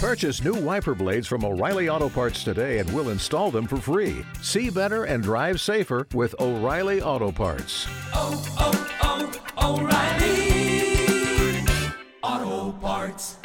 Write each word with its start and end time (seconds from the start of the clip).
Purchase 0.00 0.44
new 0.44 0.52
wiper 0.52 0.94
blades 0.94 1.26
from 1.26 1.42
O'Reilly 1.42 1.88
Auto 1.88 2.10
Parts 2.10 2.44
today 2.44 2.80
and 2.80 2.92
we'll 2.92 3.08
install 3.08 3.50
them 3.50 3.66
for 3.66 3.78
free. 3.78 4.22
See 4.42 4.68
better 4.68 5.04
and 5.04 5.22
drive 5.22 5.58
safer 5.58 6.06
with 6.12 6.34
O'Reilly 6.38 7.00
Auto 7.00 7.32
Parts. 7.32 7.88
oh, 8.12 8.44
oh, 8.58 9.80
O'Reilly 9.80 11.64
Auto 12.22 12.72
Parts. 12.78 13.38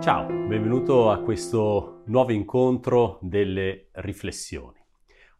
Ciao, 0.00 0.26
benvenuto 0.26 1.10
a 1.10 1.18
questo 1.20 2.04
nuovo 2.06 2.32
incontro 2.32 3.18
delle 3.20 3.90
riflessioni. 3.92 4.75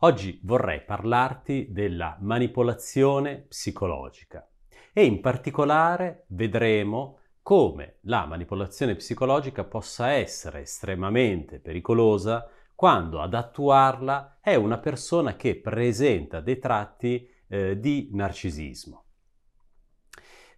Oggi 0.00 0.38
vorrei 0.42 0.82
parlarti 0.82 1.68
della 1.70 2.18
manipolazione 2.20 3.46
psicologica 3.48 4.46
e 4.92 5.06
in 5.06 5.22
particolare 5.22 6.24
vedremo 6.28 7.20
come 7.40 7.96
la 8.02 8.26
manipolazione 8.26 8.94
psicologica 8.96 9.64
possa 9.64 10.10
essere 10.10 10.60
estremamente 10.60 11.60
pericolosa 11.60 12.46
quando 12.74 13.22
ad 13.22 13.32
attuarla 13.32 14.40
è 14.42 14.54
una 14.54 14.76
persona 14.76 15.34
che 15.34 15.56
presenta 15.56 16.40
dei 16.40 16.58
tratti 16.58 17.26
eh, 17.48 17.80
di 17.80 18.10
narcisismo. 18.12 19.04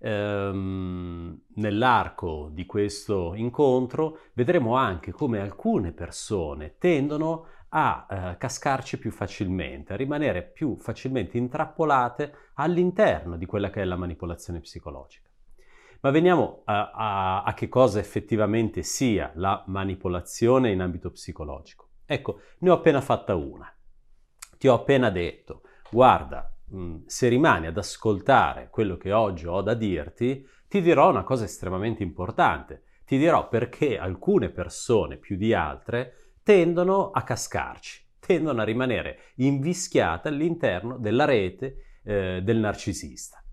Ehm, 0.00 1.42
nell'arco 1.54 2.50
di 2.52 2.66
questo 2.66 3.34
incontro 3.34 4.18
vedremo 4.32 4.74
anche 4.76 5.12
come 5.12 5.40
alcune 5.40 5.92
persone 5.92 6.76
tendono 6.78 7.46
a 7.70 8.06
eh, 8.08 8.36
cascarci 8.38 8.98
più 8.98 9.10
facilmente, 9.10 9.92
a 9.92 9.96
rimanere 9.96 10.42
più 10.42 10.76
facilmente 10.76 11.36
intrappolate 11.36 12.32
all'interno 12.54 13.36
di 13.36 13.46
quella 13.46 13.70
che 13.70 13.82
è 13.82 13.84
la 13.84 13.96
manipolazione 13.96 14.60
psicologica. 14.60 15.28
Ma 16.00 16.10
veniamo 16.10 16.62
a, 16.64 16.90
a, 16.92 17.42
a 17.42 17.54
che 17.54 17.68
cosa 17.68 17.98
effettivamente 17.98 18.82
sia 18.82 19.32
la 19.34 19.64
manipolazione 19.66 20.70
in 20.70 20.80
ambito 20.80 21.10
psicologico. 21.10 21.88
Ecco, 22.06 22.40
ne 22.58 22.70
ho 22.70 22.74
appena 22.74 23.00
fatta 23.00 23.34
una. 23.34 23.70
Ti 24.56 24.68
ho 24.68 24.74
appena 24.74 25.10
detto, 25.10 25.62
guarda, 25.90 26.54
mh, 26.66 26.98
se 27.06 27.28
rimani 27.28 27.66
ad 27.66 27.76
ascoltare 27.76 28.68
quello 28.70 28.96
che 28.96 29.12
oggi 29.12 29.46
ho 29.46 29.60
da 29.60 29.74
dirti, 29.74 30.46
ti 30.68 30.80
dirò 30.80 31.10
una 31.10 31.24
cosa 31.24 31.44
estremamente 31.44 32.02
importante. 32.02 32.84
Ti 33.04 33.18
dirò 33.18 33.48
perché 33.48 33.98
alcune 33.98 34.50
persone 34.50 35.16
più 35.16 35.36
di 35.36 35.52
altre 35.52 36.27
tendono 36.48 37.10
a 37.10 37.24
cascarci, 37.24 38.02
tendono 38.18 38.62
a 38.62 38.64
rimanere 38.64 39.18
invischiate 39.34 40.28
all'interno 40.28 40.96
della 40.96 41.26
rete 41.26 41.98
eh, 42.02 42.40
del 42.42 42.56
narcisista. 42.56 43.44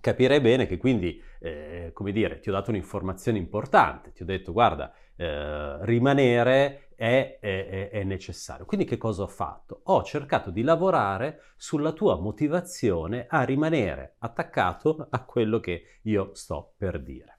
Capirei 0.00 0.40
bene 0.40 0.66
che 0.66 0.78
quindi, 0.78 1.22
eh, 1.40 1.90
come 1.92 2.12
dire, 2.12 2.38
ti 2.38 2.48
ho 2.48 2.52
dato 2.52 2.70
un'informazione 2.70 3.36
importante, 3.36 4.12
ti 4.12 4.22
ho 4.22 4.24
detto 4.24 4.52
guarda, 4.52 4.94
eh, 5.14 5.84
rimanere 5.84 6.88
è, 6.94 7.36
è, 7.38 7.90
è, 7.90 8.02
necessario. 8.04 8.64
Quindi 8.64 8.86
che 8.86 8.96
cosa 8.96 9.24
ho 9.24 9.28
fatto? 9.28 9.82
Ho 9.84 10.02
cercato 10.02 10.50
di 10.50 10.62
lavorare 10.62 11.42
sulla 11.58 11.92
tua 11.92 12.18
motivazione 12.18 13.26
a 13.28 13.42
rimanere 13.42 14.14
attaccato 14.20 15.06
a 15.10 15.22
quello 15.22 15.60
che 15.60 15.98
io 16.04 16.30
sto 16.32 16.72
per 16.78 16.98
dire. 17.02 17.35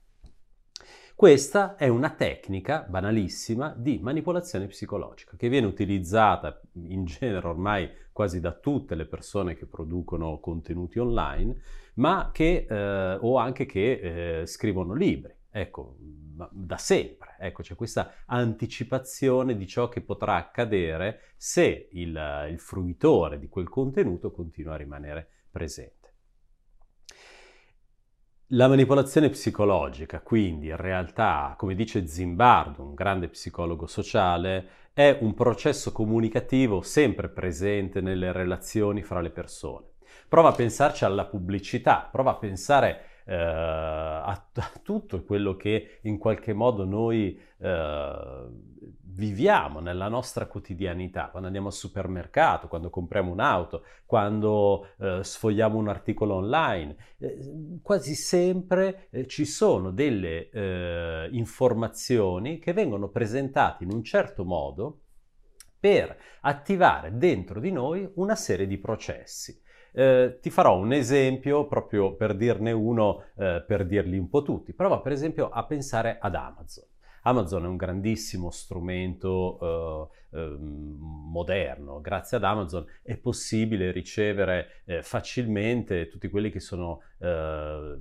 Questa 1.18 1.74
è 1.74 1.88
una 1.88 2.10
tecnica 2.10 2.86
banalissima 2.88 3.74
di 3.76 3.98
manipolazione 4.00 4.68
psicologica 4.68 5.36
che 5.36 5.48
viene 5.48 5.66
utilizzata 5.66 6.60
in 6.74 7.06
genere 7.06 7.44
ormai 7.48 7.90
quasi 8.12 8.38
da 8.38 8.52
tutte 8.52 8.94
le 8.94 9.04
persone 9.04 9.56
che 9.56 9.66
producono 9.66 10.38
contenuti 10.38 11.00
online, 11.00 11.60
ma 11.94 12.30
che, 12.32 12.68
eh, 12.70 13.18
o 13.20 13.36
anche 13.36 13.66
che 13.66 14.42
eh, 14.42 14.46
scrivono 14.46 14.94
libri. 14.94 15.34
Ecco, 15.50 15.96
da 16.52 16.76
sempre. 16.76 17.34
Ecco, 17.40 17.62
c'è 17.62 17.74
questa 17.74 18.12
anticipazione 18.26 19.56
di 19.56 19.66
ciò 19.66 19.88
che 19.88 20.02
potrà 20.02 20.36
accadere 20.36 21.32
se 21.36 21.88
il, 21.94 22.46
il 22.48 22.60
fruitore 22.60 23.40
di 23.40 23.48
quel 23.48 23.68
contenuto 23.68 24.30
continua 24.30 24.74
a 24.74 24.76
rimanere 24.76 25.28
presente. 25.50 25.97
La 28.52 28.66
manipolazione 28.66 29.28
psicologica, 29.28 30.20
quindi, 30.20 30.68
in 30.68 30.76
realtà, 30.78 31.54
come 31.58 31.74
dice 31.74 32.06
Zimbardo, 32.06 32.82
un 32.82 32.94
grande 32.94 33.28
psicologo 33.28 33.86
sociale, 33.86 34.68
è 34.94 35.18
un 35.20 35.34
processo 35.34 35.92
comunicativo 35.92 36.80
sempre 36.80 37.28
presente 37.28 38.00
nelle 38.00 38.32
relazioni 38.32 39.02
fra 39.02 39.20
le 39.20 39.28
persone. 39.28 39.88
Prova 40.30 40.48
a 40.48 40.52
pensarci 40.52 41.04
alla 41.04 41.26
pubblicità, 41.26 42.08
prova 42.10 42.30
a 42.30 42.36
pensare 42.36 43.07
eh, 43.28 43.34
a, 43.34 44.30
a, 44.30 44.72
tutto 44.82 45.22
quello 45.22 45.54
che 45.54 45.98
in 46.02 46.16
qualche 46.16 46.54
modo 46.54 46.86
noi 46.86 47.38
eh, 47.58 48.46
viviamo 49.02 49.80
nella 49.80 50.08
nostra 50.08 50.46
quotidianità, 50.46 51.28
quando 51.28 51.48
andiamo 51.48 51.68
al 51.68 51.74
supermercato, 51.74 52.68
quando 52.68 52.88
compriamo 52.88 53.30
un'auto, 53.30 53.84
quando 54.06 54.86
eh, 54.98 55.20
sfogliamo 55.22 55.76
un 55.76 55.88
articolo 55.88 56.36
online, 56.36 56.96
eh, 57.18 57.80
quasi 57.82 58.14
sempre 58.14 59.08
eh, 59.10 59.26
ci 59.26 59.44
sono 59.44 59.90
delle 59.90 60.48
eh, 60.48 61.28
informazioni 61.32 62.58
che 62.58 62.72
vengono 62.72 63.08
presentate 63.08 63.84
in 63.84 63.92
un 63.92 64.02
certo 64.02 64.44
modo 64.44 65.00
per 65.78 66.16
attivare 66.40 67.16
dentro 67.18 67.60
di 67.60 67.72
noi 67.72 68.10
una 68.14 68.36
serie 68.36 68.66
di 68.66 68.78
processi. 68.78 69.60
Eh, 69.98 70.38
ti 70.40 70.50
farò 70.50 70.78
un 70.78 70.92
esempio 70.92 71.66
proprio 71.66 72.14
per 72.14 72.36
dirne 72.36 72.70
uno, 72.70 73.24
eh, 73.36 73.64
per 73.66 73.84
dirli 73.84 74.16
un 74.16 74.28
po' 74.28 74.42
tutti. 74.42 74.72
Prova 74.72 75.00
per 75.00 75.10
esempio 75.10 75.48
a 75.48 75.64
pensare 75.64 76.18
ad 76.20 76.36
Amazon. 76.36 76.84
Amazon 77.22 77.64
è 77.64 77.66
un 77.66 77.76
grandissimo 77.76 78.50
strumento 78.50 79.58
eh, 80.30 80.38
eh, 80.38 80.56
moderno. 80.60 82.00
Grazie 82.00 82.36
ad 82.36 82.44
Amazon 82.44 82.86
è 83.02 83.16
possibile 83.16 83.90
ricevere 83.90 84.82
eh, 84.84 85.02
facilmente 85.02 86.06
tutti 86.06 86.28
quelli 86.28 86.52
che 86.52 86.60
sono 86.60 87.00
eh, 87.18 87.98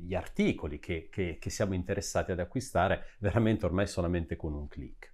gli 0.00 0.14
articoli 0.14 0.78
che, 0.78 1.08
che, 1.10 1.36
che 1.38 1.50
siamo 1.50 1.74
interessati 1.74 2.32
ad 2.32 2.40
acquistare 2.40 3.16
veramente 3.18 3.66
ormai 3.66 3.86
solamente 3.86 4.34
con 4.36 4.54
un 4.54 4.66
clic. 4.66 5.12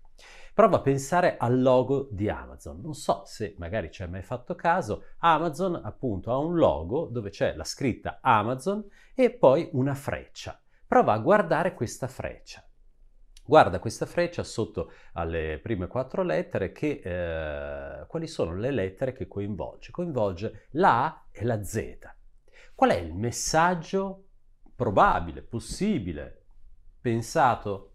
Prova 0.55 0.77
a 0.77 0.81
pensare 0.81 1.39
al 1.39 1.63
logo 1.63 2.09
di 2.11 2.29
Amazon. 2.29 2.79
Non 2.83 2.93
so 2.93 3.23
se 3.25 3.55
magari 3.57 3.91
ci 3.91 4.03
hai 4.03 4.11
mai 4.11 4.21
fatto 4.21 4.55
caso, 4.55 5.05
Amazon 5.21 5.81
appunto 5.83 6.31
ha 6.31 6.37
un 6.37 6.57
logo 6.57 7.07
dove 7.07 7.31
c'è 7.31 7.55
la 7.55 7.65
scritta 7.65 8.19
Amazon 8.21 8.87
e 9.15 9.31
poi 9.31 9.71
una 9.73 9.95
freccia. 9.95 10.61
Prova 10.87 11.15
a 11.15 11.19
guardare 11.21 11.73
questa 11.73 12.07
freccia. 12.07 12.63
Guarda 13.45 13.79
questa 13.79 14.05
freccia 14.05 14.45
sotto 14.45 14.93
alle 15.15 15.59
prime 15.63 15.87
quattro 15.87 16.23
lettere 16.23 16.71
che 16.71 17.01
eh, 17.03 18.07
quali 18.07 18.27
sono 18.27 18.55
le 18.55 18.71
lettere 18.71 19.13
che 19.15 19.27
coinvolge? 19.27 19.91
Coinvolge 19.91 20.67
la 20.73 21.05
A 21.07 21.27
e 21.33 21.45
la 21.45 21.65
Z. 21.65 21.99
Qual 22.75 22.91
è 22.91 22.97
il 22.97 23.15
messaggio 23.15 24.27
probabile, 24.77 25.41
possibile, 25.41 26.45
pensato 27.01 27.92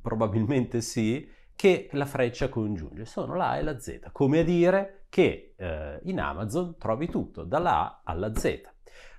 probabilmente 0.00 0.80
sì, 0.80 1.28
che 1.54 1.88
la 1.92 2.06
freccia 2.06 2.48
congiunge. 2.48 3.04
Sono 3.04 3.34
la 3.34 3.50
A 3.50 3.58
e 3.58 3.62
la 3.62 3.78
Z, 3.78 4.10
come 4.12 4.40
a 4.40 4.44
dire 4.44 5.04
che 5.10 5.54
eh, 5.56 6.00
in 6.04 6.20
Amazon 6.20 6.76
trovi 6.78 7.08
tutto, 7.08 7.44
dalla 7.44 7.80
A 7.80 8.00
alla 8.04 8.34
Z. 8.34 8.60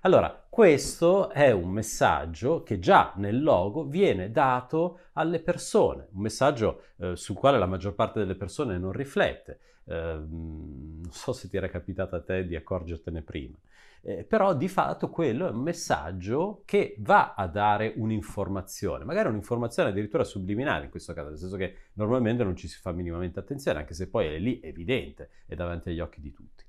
Allora, 0.01 0.48
questo 0.50 1.30
è 1.30 1.51
un 1.51 1.69
messaggio 1.69 2.63
che 2.63 2.80
già 2.80 3.13
nel 3.18 3.44
logo 3.44 3.86
viene 3.86 4.31
dato 4.31 5.00
alle 5.13 5.39
persone, 5.39 6.07
un 6.13 6.21
messaggio 6.21 6.86
eh, 6.98 7.15
sul 7.15 7.36
quale 7.36 7.59
la 7.59 7.68
maggior 7.68 7.94
parte 7.94 8.18
delle 8.18 8.36
persone 8.36 8.80
non 8.80 8.92
riflette. 8.92 9.59
Eh, 9.86 9.94
non 9.94 11.07
so 11.12 11.33
se 11.33 11.48
ti 11.48 11.57
era 11.57 11.69
capitato 11.69 12.15
a 12.15 12.21
te 12.21 12.45
di 12.45 12.56
accorgertene 12.56 13.21
prima. 13.21 13.56
Eh, 14.03 14.24
però 14.24 14.56
di 14.56 14.68
fatto 14.68 15.09
quello 15.09 15.48
è 15.48 15.51
un 15.51 15.62
messaggio 15.62 16.63
che 16.65 16.95
va 17.00 17.36
a 17.36 17.48
dare 17.48 17.94
un'informazione, 17.95 19.03
magari 19.03 19.30
un'informazione 19.30 19.89
addirittura 19.89 20.24
subliminale 20.24 20.86
in 20.86 20.89
questo 20.89 21.13
caso, 21.13 21.30
nel 21.30 21.38
senso 21.38 21.56
che 21.56 21.75
normalmente 21.94 22.44
non 22.44 22.56
ci 22.56 22.68
si 22.68 22.80
fa 22.80 22.92
minimamente 22.92 23.39
attenzione, 23.39 23.80
anche 23.80 23.94
se 23.94 24.09
poi 24.09 24.25
è 24.27 24.39
lì 24.39 24.59
evidente, 24.63 25.30
è 25.45 25.53
davanti 25.53 25.89
agli 25.89 26.00
occhi 26.00 26.19
di 26.19 26.31
tutti. 26.31 26.65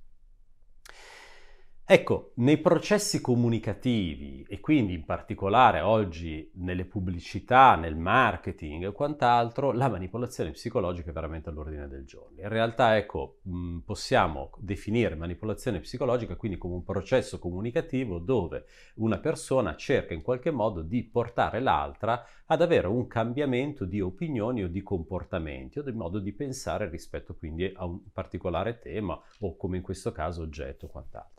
Ecco, 1.84 2.32
nei 2.36 2.58
processi 2.58 3.20
comunicativi 3.20 4.46
e 4.48 4.60
quindi 4.60 4.94
in 4.94 5.04
particolare 5.04 5.80
oggi 5.80 6.50
nelle 6.54 6.86
pubblicità, 6.86 7.74
nel 7.74 7.96
marketing 7.96 8.84
e 8.84 8.92
quant'altro, 8.92 9.72
la 9.72 9.90
manipolazione 9.90 10.52
psicologica 10.52 11.10
è 11.10 11.12
veramente 11.12 11.50
all'ordine 11.50 11.88
del 11.88 12.06
giorno. 12.06 12.40
In 12.40 12.48
realtà, 12.48 12.96
ecco, 12.96 13.40
mh, 13.42 13.78
possiamo 13.80 14.52
definire 14.58 15.16
manipolazione 15.16 15.80
psicologica 15.80 16.36
quindi 16.36 16.56
come 16.56 16.74
un 16.74 16.84
processo 16.84 17.38
comunicativo 17.38 18.18
dove 18.18 18.64
una 18.94 19.18
persona 19.18 19.74
cerca 19.76 20.14
in 20.14 20.22
qualche 20.22 20.50
modo 20.52 20.82
di 20.82 21.02
portare 21.02 21.60
l'altra 21.60 22.24
ad 22.46 22.62
avere 22.62 22.86
un 22.86 23.06
cambiamento 23.06 23.84
di 23.84 24.00
opinioni 24.00 24.62
o 24.62 24.68
di 24.68 24.82
comportamenti 24.82 25.80
o 25.80 25.82
di 25.82 25.92
modo 25.92 26.20
di 26.20 26.32
pensare 26.32 26.88
rispetto 26.88 27.34
quindi 27.34 27.70
a 27.74 27.84
un 27.84 28.00
particolare 28.12 28.78
tema 28.78 29.20
o 29.40 29.56
come 29.56 29.76
in 29.78 29.82
questo 29.82 30.12
caso 30.12 30.42
oggetto 30.42 30.86
o 30.86 30.88
quant'altro. 30.88 31.31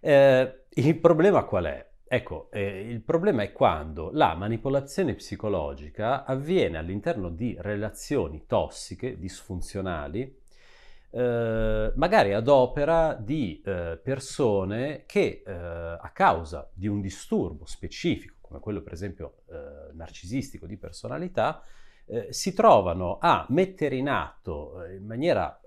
Eh, 0.00 0.64
il 0.70 0.98
problema 0.98 1.44
qual 1.44 1.64
è? 1.64 1.88
Ecco, 2.08 2.50
eh, 2.50 2.80
il 2.88 3.02
problema 3.02 3.42
è 3.42 3.52
quando 3.52 4.10
la 4.12 4.34
manipolazione 4.34 5.14
psicologica 5.14 6.24
avviene 6.24 6.78
all'interno 6.78 7.28
di 7.28 7.54
relazioni 7.60 8.46
tossiche, 8.46 9.18
disfunzionali, 9.18 10.38
eh, 11.12 11.92
magari 11.94 12.32
ad 12.32 12.48
opera 12.48 13.14
di 13.14 13.62
eh, 13.64 14.00
persone 14.02 15.04
che 15.06 15.42
eh, 15.46 15.52
a 15.52 16.10
causa 16.12 16.68
di 16.72 16.88
un 16.88 17.00
disturbo 17.00 17.66
specifico, 17.66 18.36
come 18.40 18.58
quello 18.58 18.82
per 18.82 18.94
esempio 18.94 19.42
eh, 19.50 19.92
narcisistico 19.92 20.66
di 20.66 20.76
personalità, 20.78 21.62
eh, 22.10 22.32
si 22.32 22.52
trovano 22.52 23.18
a 23.20 23.46
mettere 23.50 23.96
in 23.96 24.08
atto 24.08 24.84
in 24.84 25.06
maniera 25.06 25.60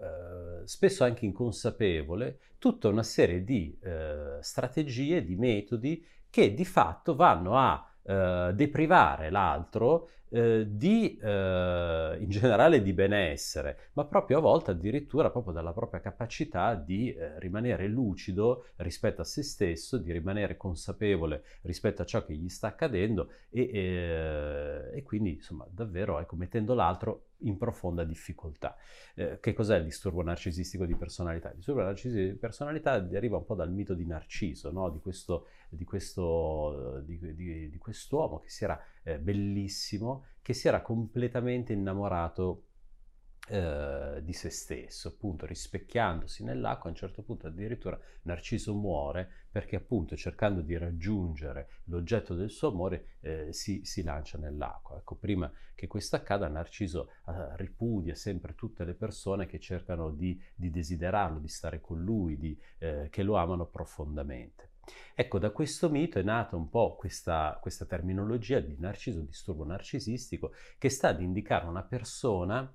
spesso 0.66 1.04
anche 1.04 1.26
inconsapevole 1.26 2.40
tutta 2.58 2.88
una 2.88 3.04
serie 3.04 3.44
di 3.44 3.78
eh, 3.82 4.38
strategie, 4.40 5.24
di 5.24 5.36
metodi 5.36 6.06
che 6.30 6.54
di 6.54 6.66
fatto 6.66 7.16
vanno 7.16 7.58
a 7.58 7.86
eh, 8.04 8.52
deprivare 8.54 9.30
l'altro 9.30 10.10
eh, 10.34 10.66
di, 10.68 11.16
eh, 11.22 12.18
in 12.20 12.30
generale 12.30 12.82
di 12.82 12.92
benessere, 12.92 13.92
ma 13.94 14.06
proprio 14.06 14.40
a 14.40 14.42
volte 14.42 14.72
addirittura 14.72 15.30
proprio 15.30 15.54
dalla 15.54 15.74
propria 15.74 16.02
capacità 16.02 16.74
di 16.74 17.14
eh, 17.14 17.40
rimanere 17.40 17.88
lucido 17.88 18.66
rispetto 18.78 19.22
a 19.22 19.26
se 19.26 19.44
stesso, 19.44 20.00
di 20.00 20.12
rimanere 20.12 20.58
consapevole 20.58 21.44
rispetto 21.62 22.02
a 22.02 22.06
ciò 22.06 22.26
che 22.26 22.34
gli 22.34 22.50
sta 22.50 22.68
accadendo 22.68 23.30
e, 23.52 23.70
e, 23.72 24.98
e 24.98 25.04
quindi 25.04 25.34
insomma 25.34 25.68
davvero 25.70 26.20
ecco, 26.20 26.36
mettendo 26.36 26.74
l'altro 26.74 27.26
in 27.44 27.58
profonda 27.58 28.04
difficoltà. 28.04 28.76
Eh, 29.16 29.40
che 29.40 29.54
cos'è 29.54 29.78
il 29.78 29.86
disturbo 29.86 30.22
narcisistico 30.22 30.86
di 30.86 30.96
personalità? 30.96 31.50
Il 31.50 31.58
disturbo 31.58 31.82
narcisistico 31.82 32.32
di 32.32 32.38
personalità 32.38 33.00
deriva 33.00 33.38
un 33.38 33.46
po' 33.46 33.56
dal 33.56 33.72
mito 33.72 33.94
di 33.94 34.06
Narciso, 34.06 34.72
no? 34.72 34.90
di, 34.90 35.00
questo, 35.00 35.48
di, 35.70 35.84
questo, 35.84 37.02
di, 37.06 37.18
di, 37.70 37.78
quest'uomo 37.78 38.40
che 38.40 38.50
si 38.50 38.64
era 38.64 38.80
eh, 39.04 39.20
bellissimo, 39.20 40.26
che 40.42 40.54
si 40.54 40.68
era 40.68 40.82
completamente 40.82 41.74
innamorato 41.74 42.66
eh, 43.50 44.22
di 44.24 44.32
se 44.32 44.50
stesso, 44.50 45.10
appunto 45.10 45.46
rispecchiandosi 45.46 46.44
nell'acqua, 46.44 46.86
a 46.86 46.94
un 46.94 46.96
certo 46.96 47.24
punto 47.24 47.48
addirittura 47.48 48.00
Narciso 48.22 48.74
muore 48.74 49.30
perché 49.52 49.76
appunto 49.76 50.16
cercando 50.16 50.62
di 50.62 50.78
raggiungere 50.78 51.82
l'oggetto 51.86 52.36
del 52.36 52.50
suo 52.50 52.70
amore 52.70 53.18
eh, 53.20 53.52
si, 53.52 53.84
si, 53.84 54.02
lancia 54.02 54.38
nell'acqua. 54.38 54.98
Ecco, 54.98 55.16
prima 55.16 55.52
che 55.76 55.88
questo 55.88 56.16
accada 56.16 56.48
Narciso 56.48 57.10
eh, 57.28 57.56
ripudia 57.58 58.16
sempre 58.16 58.56
tutte 58.56 58.86
le 58.86 58.94
persone 58.94 59.46
che 59.46 59.60
cercano 59.60 60.12
di, 60.12 60.42
di 60.56 60.70
desiderarlo, 60.70 61.40
di 61.40 61.50
stare 61.50 61.82
con 61.82 62.02
lui, 62.02 62.38
di, 62.38 62.58
eh, 62.80 63.10
che 63.12 63.24
lo 63.24 63.36
amano 63.36 63.66
profondamente. 63.66 64.72
Ecco, 65.16 65.38
da 65.38 65.52
questo 65.52 65.90
mito 65.90 66.18
è 66.18 66.24
nata 66.24 66.56
un 66.56 66.70
po' 66.70 66.96
questa, 66.96 67.58
questa 67.62 67.86
terminologia 67.86 68.60
di 68.60 68.76
narciso, 68.80 69.22
disturbo 69.22 69.66
narcisistico, 69.66 70.54
che 70.78 70.90
sta 70.90 71.10
ad 71.10 71.22
indicare 71.22 71.66
una 71.66 71.84
persona 71.84 72.74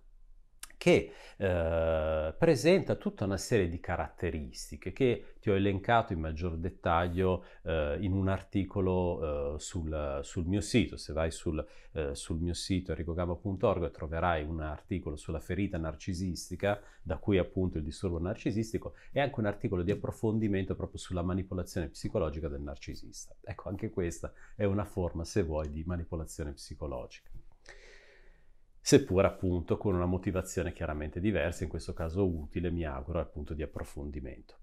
che 0.78 1.12
eh, 1.36 2.34
presenta 2.38 2.94
tutta 2.94 3.24
una 3.24 3.36
serie 3.36 3.68
di 3.68 3.80
caratteristiche 3.80 4.92
che 4.92 5.34
ti 5.40 5.50
ho 5.50 5.54
elencato 5.54 6.12
in 6.12 6.20
maggior 6.20 6.56
dettaglio 6.56 7.44
eh, 7.62 7.98
in 8.00 8.12
un 8.12 8.28
articolo 8.28 9.56
eh, 9.56 9.58
sul, 9.58 10.20
sul, 10.22 10.46
mio 10.46 10.60
sito. 10.60 10.96
Se 10.96 11.12
vai 11.12 11.30
sul, 11.30 11.64
eh, 11.92 12.14
sul 12.14 12.38
mio 12.38 12.54
sito 12.54 12.92
enricogamo.org 12.92 13.90
troverai 13.90 14.44
un 14.44 14.60
articolo 14.60 15.16
sulla 15.16 15.40
ferita 15.40 15.76
narcisistica, 15.78 16.80
da 17.02 17.18
cui 17.18 17.38
appunto 17.38 17.76
il 17.78 17.84
disturbo 17.84 18.18
narcisistico, 18.18 18.94
e 19.12 19.20
anche 19.20 19.40
un 19.40 19.46
articolo 19.46 19.82
di 19.82 19.90
approfondimento 19.90 20.74
proprio 20.74 20.98
sulla 20.98 21.22
manipolazione 21.22 21.88
psicologica 21.88 22.48
del 22.48 22.62
narcisista. 22.62 23.34
Ecco, 23.42 23.68
anche 23.68 23.90
questa 23.90 24.32
è 24.54 24.64
una 24.64 24.84
forma, 24.84 25.24
se 25.24 25.42
vuoi, 25.42 25.70
di 25.70 25.82
manipolazione 25.84 26.52
psicologica 26.52 27.30
seppur 28.80 29.24
appunto 29.24 29.76
con 29.76 29.94
una 29.94 30.06
motivazione 30.06 30.72
chiaramente 30.72 31.20
diversa, 31.20 31.64
in 31.64 31.70
questo 31.70 31.92
caso 31.92 32.26
utile, 32.26 32.70
mi 32.70 32.84
auguro, 32.84 33.20
appunto 33.20 33.54
di 33.54 33.62
approfondimento. 33.62 34.56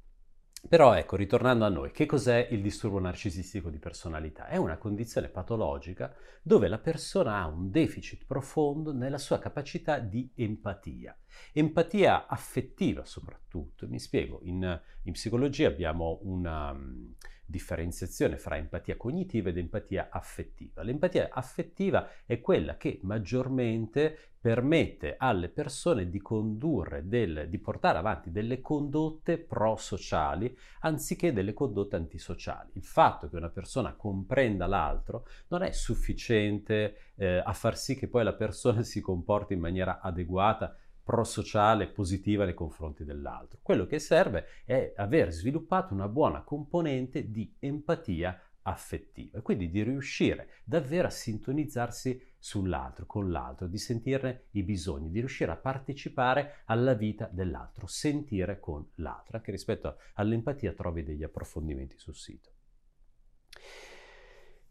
Però 0.68 0.96
ecco, 0.96 1.16
ritornando 1.16 1.64
a 1.64 1.70
noi, 1.70 1.92
che 1.92 2.08
cos'è 2.08 2.48
il 2.50 2.62
disturbo 2.62 3.00
narcisistico 3.00 3.70
di 3.70 3.78
personalità? 3.78 4.48
È 4.48 4.58
una 4.58 4.78
condizione 4.78 5.30
patologica 5.30 6.12
dove 6.42 6.68
la 6.68 6.80
persona 6.80 7.38
ha 7.38 7.46
un 7.46 7.70
deficit 7.70 8.26
profondo 8.26 8.92
nella 8.92 9.20
sua 9.20 9.38
capacità 9.38 10.00
di 10.00 10.32
empatia. 10.34 11.16
Empatia 11.54 12.26
affettiva 12.26 13.06
soprattutto. 13.06 13.88
Mi 13.88 14.00
spiego, 14.00 14.40
in, 14.42 14.82
in 15.04 15.12
psicologia 15.12 15.68
abbiamo 15.68 16.20
una 16.24 16.72
um, 16.72 17.14
differenziazione 17.46 18.38
fra 18.38 18.58
empatia 18.58 18.98
cognitiva 18.98 19.50
ed 19.50 19.58
empatia 19.58 20.10
affettiva. 20.10 20.84
L'empatia 20.84 21.30
affettiva 21.32 22.10
è 22.26 22.40
quella 22.40 22.78
che 22.78 23.00
maggiormente 23.04 24.34
permette 24.46 25.16
alle 25.18 25.50
persone 25.50 26.08
di 26.08 26.22
condurre, 26.22 27.08
del, 27.08 27.48
di 27.50 27.58
portare 27.58 27.98
avanti 27.98 28.30
delle 28.30 28.62
condotte 28.62 29.40
pro-sociali 29.40 30.56
anziché 30.82 31.34
delle 31.34 31.54
condotte 31.54 31.96
antisociali. 31.96 32.70
Il 32.74 32.84
fatto 32.84 33.28
che 33.28 33.38
una 33.38 33.50
persona 33.50 33.96
comprenda 33.96 34.68
l'altro 34.68 35.26
non 35.48 35.64
è 35.64 35.72
sufficiente 35.72 37.14
eh, 37.16 37.42
a 37.44 37.54
far 37.54 37.76
sì 37.76 37.96
che 37.96 38.08
poi 38.08 38.24
la 38.24 38.34
persona 38.34 38.82
si 38.86 39.02
comporti 39.02 39.54
in 39.54 39.62
maniera 39.62 40.00
adeguata 40.00 40.76
prosociale 41.06 41.86
positiva 41.86 42.46
nei 42.46 42.56
confronti 42.56 43.06
dell'altro. 43.06 43.60
Quello 43.62 43.86
che 43.86 44.00
serve 44.00 44.46
è 44.66 44.92
aver 44.98 45.32
sviluppato 45.32 45.94
una 45.94 46.08
buona 46.08 46.42
componente 46.42 47.30
di 47.30 47.56
empatia 47.60 48.40
affettiva 48.68 49.42
quindi 49.42 49.70
di 49.70 49.84
riuscire 49.84 50.50
davvero 50.64 51.08
a 51.08 51.12
sintonizzarsi 51.12 52.20
sull'altro, 52.40 53.06
con 53.06 53.30
l'altro, 53.30 53.68
di 53.68 53.78
sentirne 53.78 54.46
i 54.52 54.64
bisogni, 54.64 55.12
di 55.12 55.20
riuscire 55.20 55.52
a 55.52 55.56
partecipare 55.56 56.62
alla 56.66 56.94
vita 56.94 57.30
dell'altro, 57.32 57.86
sentire 57.88 58.60
con 58.60 58.86
l'altro. 58.96 59.38
Anche 59.38 59.52
rispetto 59.52 59.98
all'empatia 60.14 60.74
trovi 60.74 61.04
degli 61.04 61.24
approfondimenti 61.24 61.98
sul 61.98 62.16
sito. 62.16 62.55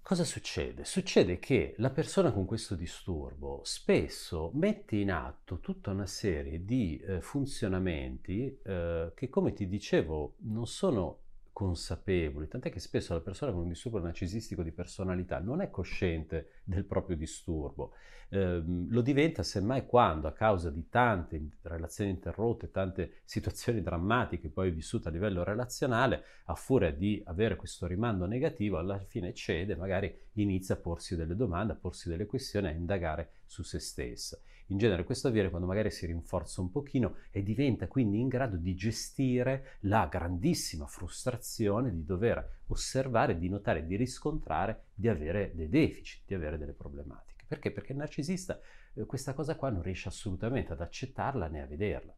Cosa 0.05 0.25
succede? 0.25 0.85
Succede 0.85 1.39
che 1.39 1.75
la 1.79 1.89
persona 1.89 2.31
con 2.31 2.45
questo 2.45 2.75
disturbo 2.75 3.63
spesso 3.65 4.51
mette 4.53 4.97
in 4.97 5.11
atto 5.11 5.61
tutta 5.61 5.93
una 5.93 6.05
serie 6.05 6.63
di 6.63 6.99
eh, 6.99 7.23
funzionamenti 7.23 8.55
eh, 8.63 9.13
che, 9.15 9.31
come 9.31 9.55
ti 9.55 9.67
dicevo, 9.67 10.35
non 10.41 10.67
sono 10.67 11.21
consapevoli, 11.55 12.49
tant'è 12.49 12.69
che 12.69 12.81
spesso 12.81 13.15
la 13.15 13.21
persona 13.21 13.53
con 13.53 13.63
un 13.63 13.69
disturbo 13.69 14.01
narcisistico 14.01 14.65
di 14.65 14.73
personalità 14.73 15.39
non 15.39 15.61
è 15.63 15.71
cosciente 15.71 16.61
del 16.65 16.85
proprio 16.85 17.17
disturbo, 17.17 17.93
eh, 18.31 18.61
lo 18.65 19.01
diventa 19.01 19.45
semmai 19.45 19.87
quando 19.87 20.27
a 20.27 20.33
causa 20.33 20.69
di 20.69 20.89
tante 20.89 21.41
relazioni 21.63 22.11
interrotte, 22.11 22.73
tante 22.73 23.21
situazioni 23.25 23.83
drammatiche 23.83 24.49
poi 24.49 24.73
vissute 24.73 25.09
a 25.09 25.13
livello 25.13 25.45
relazionale, 25.45 26.25
a 26.47 26.57
furia 26.57 26.93
di 26.93 27.23
avere 27.25 27.55
questo 27.55 27.87
rimando 27.87 28.27
negativo, 28.27 28.79
alla 28.79 28.99
fine 28.99 29.33
cede, 29.33 29.77
magari 29.77 30.13
inizia 30.33 30.75
a 30.75 30.79
porsi 30.79 31.15
delle 31.15 31.37
domande, 31.37 31.75
a 31.75 31.77
porsi 31.77 32.09
delle 32.09 32.27
questioni, 32.27 32.67
a 32.67 32.73
indagare 32.73 33.31
su 33.47 33.63
se 33.63 33.79
stessa 33.79 34.39
In 34.69 34.79
genere 34.79 35.05
questo 35.05 35.29
avviene 35.29 35.51
quando 35.51 35.67
magari 35.67 35.91
si 35.91 36.07
rinforza 36.07 36.61
un 36.61 36.71
pochino 36.71 37.17
e 37.31 37.43
diventa 37.43 37.87
quindi 37.87 38.19
in 38.19 38.29
grado 38.29 38.57
di 38.57 38.75
gestire 38.75 39.77
la 39.81 40.07
grandissima 40.11 40.87
frustrazione 40.87 41.93
di 41.93 42.05
dover 42.05 42.61
osservare, 42.69 43.39
di 43.39 43.49
notare, 43.49 43.85
di 43.85 43.97
riscontrare 43.97 44.85
di 44.95 45.09
avere 45.09 45.53
dei 45.55 45.69
deficit, 45.69 46.23
di 46.27 46.35
avere 46.35 46.57
delle 46.57 46.73
problematiche. 46.73 47.45
Perché? 47.47 47.71
Perché 47.73 47.93
il 47.93 47.99
narcisista 47.99 48.59
eh, 48.95 49.05
questa 49.05 49.35
cosa 49.35 49.55
qua 49.57 49.69
non 49.69 49.83
riesce 49.83 50.09
assolutamente 50.09 50.73
ad 50.73 50.81
accettarla 50.81 51.47
né 51.49 51.61
a 51.61 51.67
vederla 51.67 52.15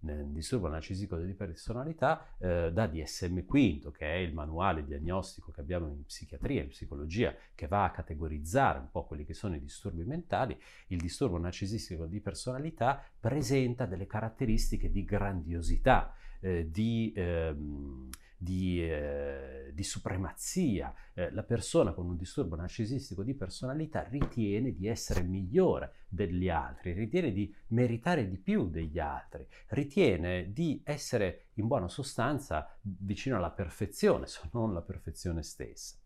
nel 0.00 0.26
disturbo 0.26 0.68
narcisico 0.68 1.16
di 1.16 1.34
personalità 1.34 2.26
eh, 2.38 2.70
da 2.72 2.86
DSM-5, 2.86 3.90
che 3.92 4.06
è 4.06 4.16
il 4.16 4.32
manuale 4.32 4.84
diagnostico 4.84 5.50
che 5.50 5.60
abbiamo 5.60 5.88
in 5.88 6.04
psichiatria, 6.04 6.62
in 6.62 6.68
psicologia, 6.68 7.34
che 7.54 7.66
va 7.66 7.84
a 7.84 7.90
categorizzare 7.90 8.78
un 8.78 8.90
po' 8.90 9.04
quelli 9.04 9.24
che 9.24 9.34
sono 9.34 9.56
i 9.56 9.60
disturbi 9.60 10.04
mentali, 10.04 10.58
il 10.88 11.00
disturbo 11.00 11.38
narcisistico 11.38 12.06
di 12.06 12.20
personalità 12.20 13.02
presenta 13.18 13.86
delle 13.86 14.06
caratteristiche 14.06 14.90
di 14.90 15.04
grandiosità, 15.04 16.14
eh, 16.40 16.70
di... 16.70 17.12
Ehm, 17.16 18.08
di, 18.36 18.82
eh, 18.82 19.70
di 19.72 19.82
supremazia. 19.82 20.94
Eh, 21.14 21.30
la 21.32 21.42
persona 21.42 21.92
con 21.92 22.06
un 22.06 22.16
disturbo 22.16 22.56
narcisistico 22.56 23.22
di 23.22 23.34
personalità 23.34 24.02
ritiene 24.02 24.74
di 24.74 24.86
essere 24.86 25.22
migliore 25.22 26.04
degli 26.08 26.48
altri, 26.48 26.92
ritiene 26.92 27.32
di 27.32 27.54
meritare 27.68 28.28
di 28.28 28.38
più 28.38 28.68
degli 28.68 28.98
altri, 28.98 29.46
ritiene 29.68 30.52
di 30.52 30.80
essere 30.84 31.46
in 31.54 31.66
buona 31.66 31.88
sostanza 31.88 32.76
vicino 32.80 33.36
alla 33.36 33.50
perfezione, 33.50 34.26
se 34.26 34.40
non 34.52 34.72
la 34.72 34.82
perfezione 34.82 35.42
stessa. 35.42 35.96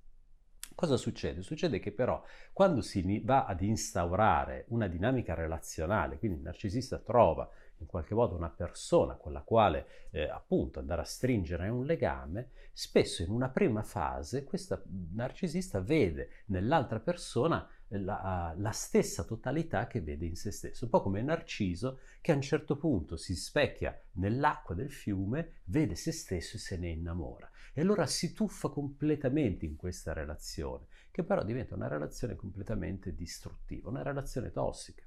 Cosa 0.74 0.96
succede? 0.96 1.42
Succede 1.42 1.78
che 1.78 1.92
però 1.92 2.22
quando 2.52 2.80
si 2.80 3.20
va 3.20 3.44
ad 3.44 3.60
instaurare 3.60 4.64
una 4.68 4.86
dinamica 4.86 5.34
relazionale, 5.34 6.18
quindi 6.18 6.38
il 6.38 6.44
narcisista 6.44 6.98
trova 6.98 7.50
in 7.80 7.86
qualche 7.86 8.14
modo 8.14 8.36
una 8.36 8.50
persona 8.50 9.14
con 9.14 9.32
la 9.32 9.42
quale 9.42 10.08
eh, 10.10 10.28
appunto 10.28 10.78
andare 10.78 11.02
a 11.02 11.04
stringere 11.04 11.68
un 11.68 11.84
legame, 11.84 12.50
spesso 12.72 13.22
in 13.22 13.30
una 13.30 13.48
prima 13.48 13.82
fase 13.82 14.44
questo 14.44 14.82
narcisista 15.12 15.80
vede 15.80 16.30
nell'altra 16.46 17.00
persona 17.00 17.68
la, 17.98 18.54
la, 18.56 18.70
stessa 18.70 19.24
totalità 19.24 19.86
che 19.86 20.00
vede 20.00 20.24
in 20.26 20.36
se 20.36 20.52
stesso, 20.52 20.84
un 20.84 20.90
po' 20.90 21.02
come 21.02 21.22
Narciso 21.22 21.98
che 22.20 22.30
a 22.30 22.36
un 22.36 22.42
certo 22.42 22.76
punto 22.76 23.16
si 23.16 23.34
specchia 23.34 23.98
nell'acqua 24.12 24.74
del 24.74 24.92
fiume, 24.92 25.54
vede 25.64 25.96
se 25.96 26.12
stesso 26.12 26.56
e 26.56 26.60
se 26.60 26.76
ne 26.76 26.90
innamora. 26.90 27.50
E 27.72 27.80
allora 27.80 28.06
si 28.06 28.32
tuffa 28.32 28.68
completamente 28.68 29.66
in 29.66 29.76
questa 29.76 30.12
relazione, 30.12 30.86
che 31.10 31.24
però 31.24 31.42
diventa 31.42 31.74
una 31.74 31.88
relazione 31.88 32.36
completamente 32.36 33.14
distruttiva, 33.14 33.88
una 33.88 34.02
relazione 34.02 34.52
tossica. 34.52 35.02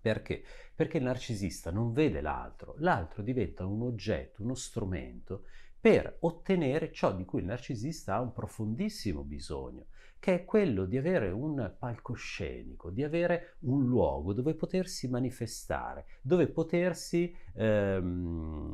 Perché? 0.00 0.42
Perché 0.74 0.98
il 0.98 1.04
narcisista 1.04 1.70
non 1.70 1.92
vede 1.92 2.20
l'altro, 2.20 2.74
l'altro 2.78 3.22
diventa 3.22 3.66
un 3.66 3.82
oggetto, 3.82 4.42
uno 4.42 4.54
strumento 4.54 5.44
per 5.80 6.16
ottenere 6.20 6.92
ciò 6.92 7.14
di 7.14 7.24
cui 7.24 7.40
il 7.40 7.46
narcisista 7.46 8.14
ha 8.14 8.20
un 8.20 8.32
profondissimo 8.32 9.22
bisogno, 9.22 9.86
che 10.18 10.34
è 10.34 10.44
quello 10.44 10.84
di 10.84 10.98
avere 10.98 11.30
un 11.30 11.74
palcoscenico, 11.78 12.90
di 12.90 13.04
avere 13.04 13.56
un 13.60 13.86
luogo 13.86 14.32
dove 14.32 14.54
potersi 14.54 15.08
manifestare, 15.08 16.06
dove 16.22 16.48
potersi... 16.48 17.34
Ehm, 17.54 18.72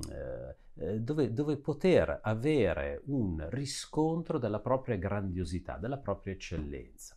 eh, 0.76 0.98
dove, 0.98 1.32
dove, 1.32 1.56
poter 1.56 2.18
avere 2.20 3.02
un 3.04 3.46
riscontro 3.50 4.38
della 4.38 4.58
propria 4.58 4.96
grandiosità, 4.96 5.76
della 5.76 5.98
propria 5.98 6.32
eccellenza. 6.32 7.16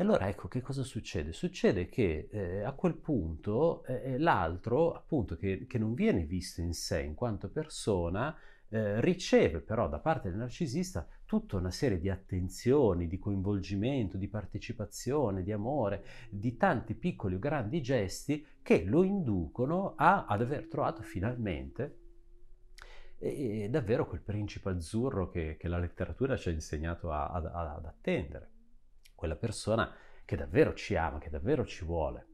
E 0.00 0.02
allora 0.02 0.30
ecco 0.30 0.48
che 0.48 0.62
cosa 0.62 0.82
succede? 0.82 1.34
Succede 1.34 1.90
che 1.90 2.28
eh, 2.30 2.62
a 2.62 2.72
quel 2.72 2.94
punto 2.94 3.84
eh, 3.84 4.16
l'altro, 4.16 4.94
appunto, 4.94 5.36
che, 5.36 5.66
che, 5.66 5.76
non 5.76 5.92
viene 5.92 6.24
visto 6.24 6.62
in 6.62 6.72
sé 6.72 7.02
in 7.02 7.12
quanto 7.12 7.50
persona, 7.50 8.34
eh, 8.70 8.98
riceve 9.02 9.60
però 9.60 9.90
da 9.90 9.98
parte 9.98 10.30
del 10.30 10.38
narcisista 10.38 11.06
tutta 11.26 11.58
una 11.58 11.70
serie 11.70 11.98
di 11.98 12.08
attenzioni, 12.08 13.08
di 13.08 13.18
coinvolgimento, 13.18 14.16
di 14.16 14.26
partecipazione, 14.26 15.42
di 15.42 15.52
amore, 15.52 16.02
di 16.30 16.56
tanti 16.56 16.94
piccoli 16.94 17.34
o 17.34 17.38
grandi 17.38 17.82
gesti 17.82 18.42
che 18.62 18.84
lo 18.84 19.02
inducono 19.02 19.96
a, 19.96 20.24
ad 20.24 20.40
aver 20.40 20.66
trovato 20.66 21.02
finalmente 21.02 21.98
eh, 23.18 23.68
davvero 23.68 24.06
quel 24.06 24.22
principe 24.22 24.70
azzurro 24.70 25.28
che, 25.28 25.58
che, 25.58 25.68
la 25.68 25.78
letteratura 25.78 26.38
ci 26.38 26.48
ha 26.48 26.52
insegnato 26.52 27.12
a, 27.12 27.26
a, 27.26 27.74
ad 27.74 27.84
attendere 27.84 28.52
quella 29.20 29.36
persona 29.36 29.94
che 30.24 30.34
davvero 30.34 30.72
ci 30.72 30.96
ama, 30.96 31.18
che 31.18 31.28
davvero 31.28 31.66
ci 31.66 31.84
vuole. 31.84 32.29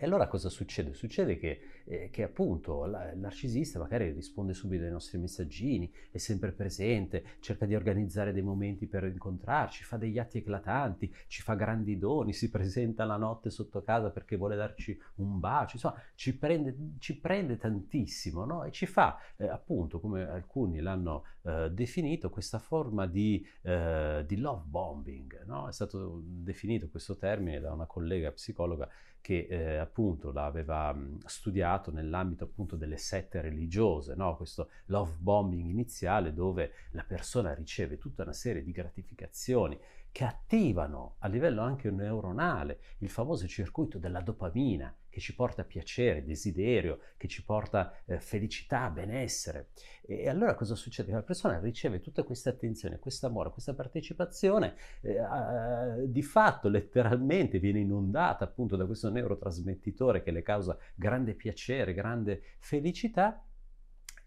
E 0.00 0.04
allora 0.04 0.28
cosa 0.28 0.48
succede? 0.48 0.94
Succede 0.94 1.36
che, 1.38 1.60
eh, 1.84 2.08
che 2.10 2.22
appunto 2.22 2.84
la, 2.84 3.10
il 3.10 3.18
narcisista 3.18 3.80
magari 3.80 4.12
risponde 4.12 4.54
subito 4.54 4.84
ai 4.84 4.92
nostri 4.92 5.18
messaggini, 5.18 5.92
è 6.12 6.18
sempre 6.18 6.52
presente, 6.52 7.24
cerca 7.40 7.66
di 7.66 7.74
organizzare 7.74 8.32
dei 8.32 8.42
momenti 8.42 8.86
per 8.86 9.02
incontrarci, 9.04 9.82
fa 9.82 9.96
degli 9.96 10.18
atti 10.18 10.38
eclatanti, 10.38 11.12
ci 11.26 11.42
fa 11.42 11.54
grandi 11.54 11.98
doni, 11.98 12.32
si 12.32 12.48
presenta 12.48 13.04
la 13.04 13.16
notte 13.16 13.50
sotto 13.50 13.82
casa 13.82 14.10
perché 14.10 14.36
vuole 14.36 14.54
darci 14.54 14.96
un 15.16 15.40
bacio, 15.40 15.74
insomma 15.74 16.00
ci 16.14 16.38
prende, 16.38 16.76
ci 17.00 17.18
prende 17.18 17.56
tantissimo 17.56 18.44
no? 18.44 18.62
e 18.62 18.70
ci 18.70 18.86
fa 18.86 19.18
eh, 19.36 19.48
appunto, 19.48 19.98
come 19.98 20.28
alcuni 20.28 20.78
l'hanno 20.78 21.24
eh, 21.42 21.70
definito, 21.72 22.30
questa 22.30 22.60
forma 22.60 23.06
di, 23.08 23.44
eh, 23.62 24.22
di 24.26 24.36
love 24.36 24.62
bombing. 24.64 25.44
No? 25.44 25.66
È 25.66 25.72
stato 25.72 26.22
definito 26.24 26.88
questo 26.88 27.16
termine 27.16 27.58
da 27.58 27.72
una 27.72 27.86
collega 27.86 28.30
psicologa 28.30 28.88
che 29.28 29.46
eh, 29.46 29.76
appunto 29.76 30.32
l'aveva 30.32 30.90
mh, 30.90 31.18
studiato 31.26 31.90
nell'ambito 31.90 32.44
appunto 32.44 32.76
delle 32.76 32.96
sette 32.96 33.42
religiose, 33.42 34.14
no? 34.14 34.34
questo 34.36 34.70
love 34.86 35.16
bombing 35.18 35.68
iniziale 35.68 36.32
dove 36.32 36.72
la 36.92 37.04
persona 37.04 37.52
riceve 37.52 37.98
tutta 37.98 38.22
una 38.22 38.32
serie 38.32 38.62
di 38.62 38.72
gratificazioni 38.72 39.78
che 40.10 40.24
attivano 40.24 41.16
a 41.18 41.28
livello 41.28 41.60
anche 41.60 41.90
neuronale 41.90 42.80
il 43.00 43.10
famoso 43.10 43.46
circuito 43.46 43.98
della 43.98 44.22
dopamina 44.22 44.96
che 45.18 45.24
ci 45.24 45.34
porta 45.34 45.64
piacere, 45.64 46.24
desiderio, 46.24 47.00
che 47.16 47.26
ci 47.26 47.44
porta 47.44 47.92
eh, 48.06 48.20
felicità, 48.20 48.88
benessere. 48.88 49.70
E, 50.06 50.28
allora 50.28 50.54
cosa 50.54 50.76
succede? 50.76 51.10
La 51.12 51.22
persona 51.22 51.58
riceve 51.58 52.00
tutta 52.00 52.22
questa 52.22 52.50
attenzione, 52.50 53.00
questo 53.00 53.26
amore, 53.26 53.50
questa 53.50 53.74
partecipazione, 53.74 54.76
eh, 55.02 55.14
eh, 55.14 56.10
di 56.10 56.22
fatto 56.22 56.68
letteralmente 56.68 57.58
viene 57.58 57.80
inondata 57.80 58.44
appunto 58.44 58.76
da 58.76 58.86
questo 58.86 59.10
neurotrasmettitore 59.10 60.22
che 60.22 60.30
le 60.30 60.42
causa 60.42 60.78
grande 60.94 61.34
piacere, 61.34 61.94
grande 61.94 62.42
felicità 62.60 63.42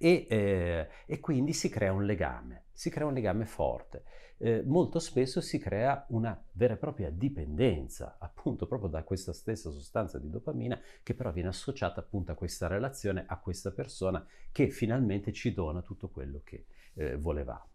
e, 0.02 0.28
eh, 0.30 0.88
e 1.06 1.20
quindi 1.20 1.54
si 1.54 1.70
crea 1.70 1.94
un 1.94 2.06
legame, 2.06 2.66
si 2.74 2.90
crea 2.90 3.06
un 3.06 3.14
legame 3.14 3.46
forte 3.46 4.04
eh, 4.44 4.64
molto 4.66 4.98
spesso 4.98 5.40
si 5.40 5.60
crea 5.60 6.04
una 6.10 6.40
vera 6.54 6.74
e 6.74 6.78
propria 6.78 7.12
dipendenza, 7.12 8.16
appunto 8.20 8.66
proprio 8.66 8.90
da 8.90 9.04
questa 9.04 9.34
stessa 9.34 9.70
sostanza 9.70 10.18
di 10.18 10.32
dopamina 10.32 10.80
che 11.04 11.14
però 11.14 11.32
viene 11.32 11.50
associata 11.50 12.00
appunto 12.00 12.32
a 12.32 12.36
questa 12.36 12.66
relazione, 12.66 13.24
a 13.28 13.40
questa 13.40 13.72
persona 13.72 14.26
che 14.52 14.70
finalmente 14.70 15.32
ci 15.32 15.54
dona 15.54 15.84
tutto 15.84 16.10
quello 16.10 16.42
che 16.44 16.66
eh, 16.96 17.18
volevamo. 17.18 17.71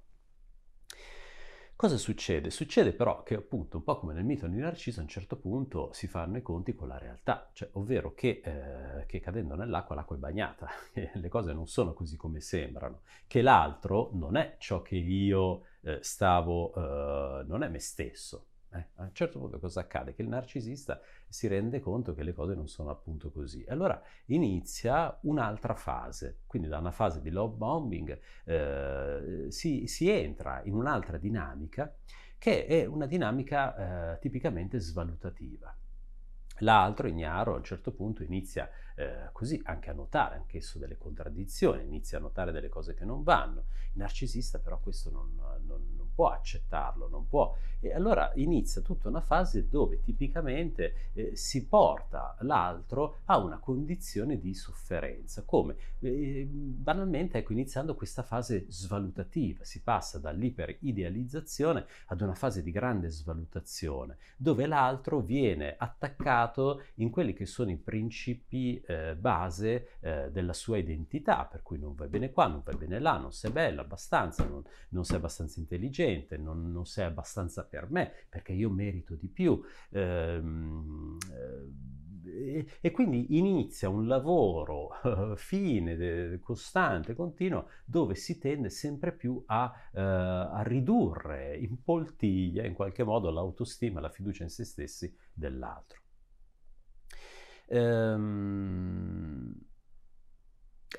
Cosa 1.77 1.99
succede? 1.99 2.49
Succede 2.49 2.95
però 2.95 3.23
che 3.23 3.35
appunto 3.35 3.77
un 3.77 3.83
po' 3.83 3.99
come 3.99 4.15
nel 4.15 4.25
mito 4.25 4.47
di 4.47 4.57
Narciso 4.57 5.01
a 5.01 5.03
un 5.03 5.11
certo 5.11 5.37
punto 5.37 5.91
si 5.93 6.07
fanno 6.07 6.39
i 6.39 6.43
conti 6.43 6.75
con 6.75 6.89
la 6.89 6.97
realtà, 6.97 7.51
cioè 7.53 7.69
ovvero 7.73 8.15
che, 8.15 8.41
eh, 8.43 9.05
che 9.05 9.21
cadendo 9.21 9.55
nell'acqua 9.57 9.95
l'acqua 9.95 10.17
è 10.17 10.19
bagnata, 10.19 10.71
che 10.95 11.11
le 11.21 11.29
cose 11.29 11.53
non 11.53 11.67
sono 11.67 11.93
così 11.93 12.17
come 12.17 12.41
sembrano, 12.41 13.03
che 13.27 13.43
l'altro 13.43 14.09
non 14.15 14.37
è 14.37 14.57
ciò 14.59 14.81
che 14.81 14.97
io 14.97 15.65
eh, 15.83 15.99
stavo, 16.01 16.73
eh, 16.75 17.45
non 17.45 17.63
è 17.63 17.69
me 17.69 17.79
stesso. 17.79 18.47
Eh, 18.73 18.87
a 18.97 19.03
un 19.05 19.13
certo 19.13 19.39
punto 19.39 19.59
cosa 19.59 19.81
accade? 19.81 20.15
Che 20.15 20.23
il 20.23 20.29
narcisista 20.29 21.01
si 21.29 21.47
rende 21.47 21.81
conto 21.81 22.15
che 22.15 22.23
le 22.23 22.33
cose 22.33 22.55
non 22.55 22.69
sono 22.69 22.91
appunto 22.91 23.31
così. 23.31 23.65
Allora 23.69 24.01
inizia 24.27 25.17
un'altra 25.23 25.75
fase, 25.75 26.41
quindi 26.47 26.69
da 26.69 26.79
una 26.79 26.91
fase 26.91 27.21
di 27.21 27.31
love 27.31 27.57
bombing 27.57 28.19
eh, 28.45 29.47
si, 29.51 29.87
si, 29.87 30.11
entra 30.11 30.63
in 30.65 30.75
un'altra 30.75 31.17
dinamica 31.19 31.95
che 32.39 32.67
è 32.67 32.85
una 32.85 33.07
dinamica 33.07 34.15
eh, 34.15 34.19
tipicamente 34.19 34.79
svalutativa. 34.79 35.75
L'altro, 36.61 37.07
ignaro, 37.07 37.55
a 37.55 37.57
un 37.57 37.65
certo 37.65 37.93
punto 37.93 38.23
inizia 38.23 38.71
eh, 38.95 39.29
così 39.33 39.61
anche 39.65 39.91
a 39.91 39.93
notare 39.93 40.37
anch'esso 40.37 40.79
delle 40.79 40.97
contraddizioni, 40.97 41.85
inizia 41.85 42.17
a 42.17 42.21
notare 42.21 42.51
delle 42.51 42.69
cose 42.69 42.95
che 42.95 43.05
non 43.05 43.23
vanno. 43.23 43.67
Il 43.93 43.99
narcisista 43.99 44.59
però 44.59 44.81
questo 44.81 45.11
non, 45.11 45.35
non 45.67 45.96
può 46.17 46.31
accettarlo, 46.31 47.09
non 47.09 47.29
può. 47.29 47.55
E 47.79 47.93
allora 47.93 48.33
inizia 48.37 48.81
tutta 48.81 49.09
una 49.09 49.21
fase 49.21 49.69
dove 49.69 50.01
tipicamente 50.01 51.11
eh, 51.13 51.37
si 51.37 51.67
porta 51.67 52.35
l'altro 52.41 53.19
a 53.27 53.37
una 53.37 53.59
condizione 53.59 54.39
di 54.39 54.55
sofferenza, 54.55 55.45
come 55.45 55.77
eh, 56.01 56.49
banalmente 56.51 57.39
ecco, 57.39 57.53
iniziando 57.53 57.95
questa 57.95 58.23
fase 58.23 58.65
svalutativa, 58.69 59.63
si 59.63 59.83
passa 59.83 60.19
dall'iperidealizzazione 60.19 61.85
ad 62.07 62.21
una 62.23 62.35
fase 62.35 62.63
di 62.63 62.71
grande 62.71 63.11
svalutazione, 63.11 64.17
dove 64.39 64.67
l'altro 64.67 65.21
viene 65.21 65.75
attaccato 65.77 66.83
in 66.95 67.11
quelli 67.11 67.35
che 67.35 67.45
sono 67.45 67.71
i 67.71 67.77
principi 67.77 68.81
eh, 68.87 69.15
base 69.17 69.91
eh, 70.01 70.31
della 70.33 70.55
sua 70.55 70.79
identità, 70.79 71.45
per 71.45 71.63
cui 71.63 71.79
non 71.79 71.95
va 71.95 72.07
bene 72.07 72.33
qua, 72.33 72.47
non 72.47 72.63
va 72.65 72.73
bene 72.73 72.99
là, 72.99 73.19
non 73.19 73.33
sei 73.33 73.51
bello 73.51 73.83
abbastanza, 73.83 74.45
non, 74.47 74.65
non 74.89 75.05
sei 75.05 75.17
abbastanza 75.17 75.61
intelligente, 75.61 76.05
sufficiente, 76.07 76.37
non, 76.37 76.71
non, 76.71 76.87
sei 76.87 77.05
abbastanza 77.05 77.65
per 77.65 77.91
me, 77.91 78.13
perché 78.29 78.53
io 78.53 78.71
merito 78.71 79.15
di 79.15 79.29
più. 79.29 79.61
Ehm, 79.91 81.19
eh, 82.29 82.67
e, 82.81 82.91
quindi 82.91 83.39
inizia 83.39 83.89
un 83.89 84.07
lavoro 84.07 84.91
fine, 85.37 86.39
costante, 86.43 87.15
continuo, 87.15 87.69
dove 87.85 88.15
si 88.15 88.39
tende 88.39 88.69
sempre 88.69 89.13
più 89.13 89.43
a, 89.47 89.73
uh, 89.93 89.99
a, 89.99 90.63
ridurre 90.63 91.57
in 91.57 91.83
poltiglia 91.83 92.65
in 92.65 92.75
qualche 92.75 93.05
modo 93.05 93.31
l'autostima, 93.31 94.01
la 94.01 94.11
fiducia 94.11 94.43
in 94.43 94.51
se 94.51 94.65
stessi 94.65 95.15
dell'altro. 95.33 96.01
Um, 97.69 99.66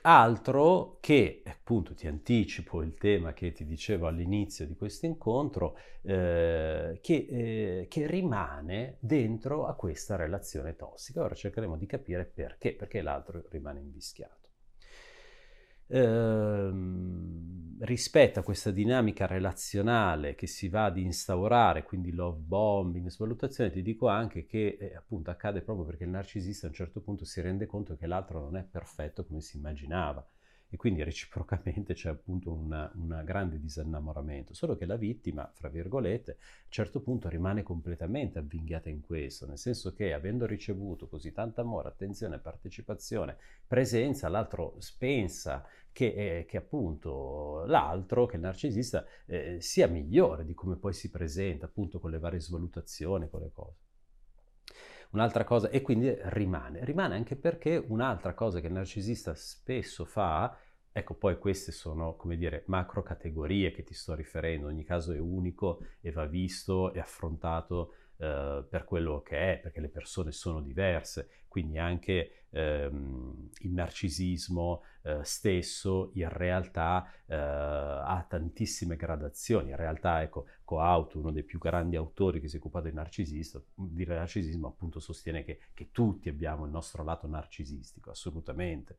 Altro 0.01 0.97
che, 0.99 1.43
appunto 1.45 1.93
ti 1.93 2.07
anticipo 2.07 2.81
il 2.81 2.95
tema 2.95 3.33
che 3.33 3.51
ti 3.51 3.65
dicevo 3.65 4.07
all'inizio 4.07 4.65
di 4.65 4.75
questo 4.75 5.05
incontro, 5.05 5.77
eh, 6.01 6.99
che, 7.01 7.27
eh, 7.29 7.87
che, 7.89 8.07
rimane 8.07 8.97
dentro 8.99 9.65
a 9.65 9.75
questa 9.75 10.15
relazione 10.15 10.75
tossica. 10.75 11.21
Ora 11.21 11.35
cercheremo 11.35 11.77
di 11.77 11.85
capire 11.85 12.25
perché, 12.25 12.73
perché 12.73 13.01
l'altro 13.01 13.43
rimane 13.49 13.79
invischiato. 13.79 14.47
Ehm, 15.87 17.56
rispetto 17.79 18.39
a 18.39 18.43
questa 18.43 18.71
dinamica 18.71 19.27
relazionale 19.27 20.35
che 20.35 20.47
si 20.47 20.67
va 20.67 20.85
ad 20.85 20.97
instaurare, 20.97 21.83
quindi 21.83 22.11
love 22.11 22.39
bombing, 22.39 23.09
svalutazione, 23.09 23.69
ti 23.69 23.81
dico 23.81 24.07
anche 24.07 24.45
che 24.45 24.77
eh, 24.79 24.95
appunto 24.95 25.29
accade 25.29 25.61
proprio 25.61 25.85
perché 25.85 26.03
il 26.03 26.09
narcisista 26.09 26.65
a 26.65 26.69
un 26.69 26.75
certo 26.75 27.01
punto 27.01 27.25
si 27.25 27.39
rende 27.41 27.67
conto 27.67 27.95
che 27.95 28.07
l'altro 28.07 28.39
non 28.39 28.57
è 28.57 28.63
perfetto 28.63 29.25
come 29.25 29.41
si 29.41 29.57
immaginava 29.57 30.25
e 30.69 30.75
quindi 30.75 31.01
reciprocamente 31.03 31.93
c'è 31.93 32.09
appunto 32.09 32.51
un 32.51 33.21
grande 33.23 33.59
disinnamoramento, 33.59 34.53
solo 34.53 34.75
che 34.75 34.85
la 34.85 34.97
vittima, 34.97 35.49
fra 35.53 35.69
virgolette, 35.69 36.31
a 36.31 36.35
un 36.65 36.71
certo 36.71 36.99
punto 36.99 37.29
rimane 37.29 37.63
completamente 37.63 38.39
avvinghiata 38.39 38.89
in 38.89 38.99
questo, 39.01 39.45
nel 39.45 39.57
senso 39.57 39.93
che 39.93 40.13
avendo 40.13 40.45
ricevuto 40.45 41.07
così 41.07 41.31
tanto 41.31 41.61
amore, 41.61 41.87
attenzione, 41.87 42.39
partecipazione, 42.39 43.37
presenza, 43.65 44.27
l'altro 44.27 44.77
pensa 44.97 45.65
che, 45.97 46.13
eh, 46.13 46.45
che 46.45 46.57
appunto 46.57 47.63
l'altro, 47.65 48.27
che 48.27 48.35
il 48.35 48.43
narcisista, 48.43 49.03
eh, 49.25 49.57
sia 49.59 49.87
migliore 49.87 50.45
di 50.45 50.53
come 50.53 50.75
poi 50.75 50.93
si 50.93 51.09
presenta, 51.09 51.65
appunto 51.65 51.99
con 51.99 52.11
le 52.11 52.19
varie 52.19 52.39
svalutazioni, 52.39 53.27
con 53.27 53.41
le 53.41 53.49
cose. 53.51 53.79
Un'altra 55.09 55.43
cosa, 55.43 55.71
e 55.71 55.81
quindi 55.81 56.15
rimane, 56.25 56.85
rimane 56.85 57.15
anche 57.15 57.35
perché 57.35 57.83
un'altra 57.83 58.35
cosa 58.35 58.59
che 58.59 58.67
il 58.67 58.73
narcisista 58.73 59.33
spesso 59.33 60.05
fa, 60.05 60.55
ecco 60.91 61.15
poi 61.15 61.39
queste 61.39 61.71
sono, 61.71 62.15
come 62.15 62.37
dire, 62.37 62.61
macro 62.67 63.01
categorie 63.01 63.71
che 63.71 63.83
ti 63.83 63.95
sto 63.95 64.13
riferendo, 64.13 64.67
ogni 64.67 64.83
caso 64.83 65.13
è 65.13 65.17
unico 65.17 65.79
e 66.01 66.11
va 66.11 66.27
visto 66.27 66.93
e 66.93 66.99
affrontato 66.99 67.93
eh, 68.17 68.65
per 68.67 68.83
quello 68.83 69.21
che 69.21 69.53
è, 69.53 69.59
perché 69.59 69.79
le 69.79 69.89
persone 69.89 70.31
sono 70.31 70.61
diverse, 70.61 71.29
quindi 71.47 71.77
anche 71.77 72.45
ehm, 72.49 73.49
il 73.59 73.71
narcisismo 73.71 74.83
eh, 75.03 75.19
stesso 75.23 76.11
in 76.13 76.29
realtà 76.29 77.11
eh, 77.25 77.35
ha 77.35 78.25
tantissime 78.27 78.95
gradazioni. 78.95 79.69
In 79.69 79.75
realtà, 79.75 80.21
ecco, 80.21 80.47
Coaut, 80.63 81.13
uno 81.15 81.31
dei 81.31 81.43
più 81.43 81.59
grandi 81.59 81.95
autori 81.95 82.39
che 82.39 82.47
si 82.47 82.55
è 82.55 82.59
occupato 82.59 82.87
di 82.87 82.93
narcisismo, 82.93 84.67
appunto 84.67 84.99
sostiene 84.99 85.43
che, 85.43 85.59
che 85.73 85.89
tutti 85.91 86.29
abbiamo 86.29 86.65
il 86.65 86.71
nostro 86.71 87.03
lato 87.03 87.27
narcisistico, 87.27 88.11
assolutamente. 88.11 88.97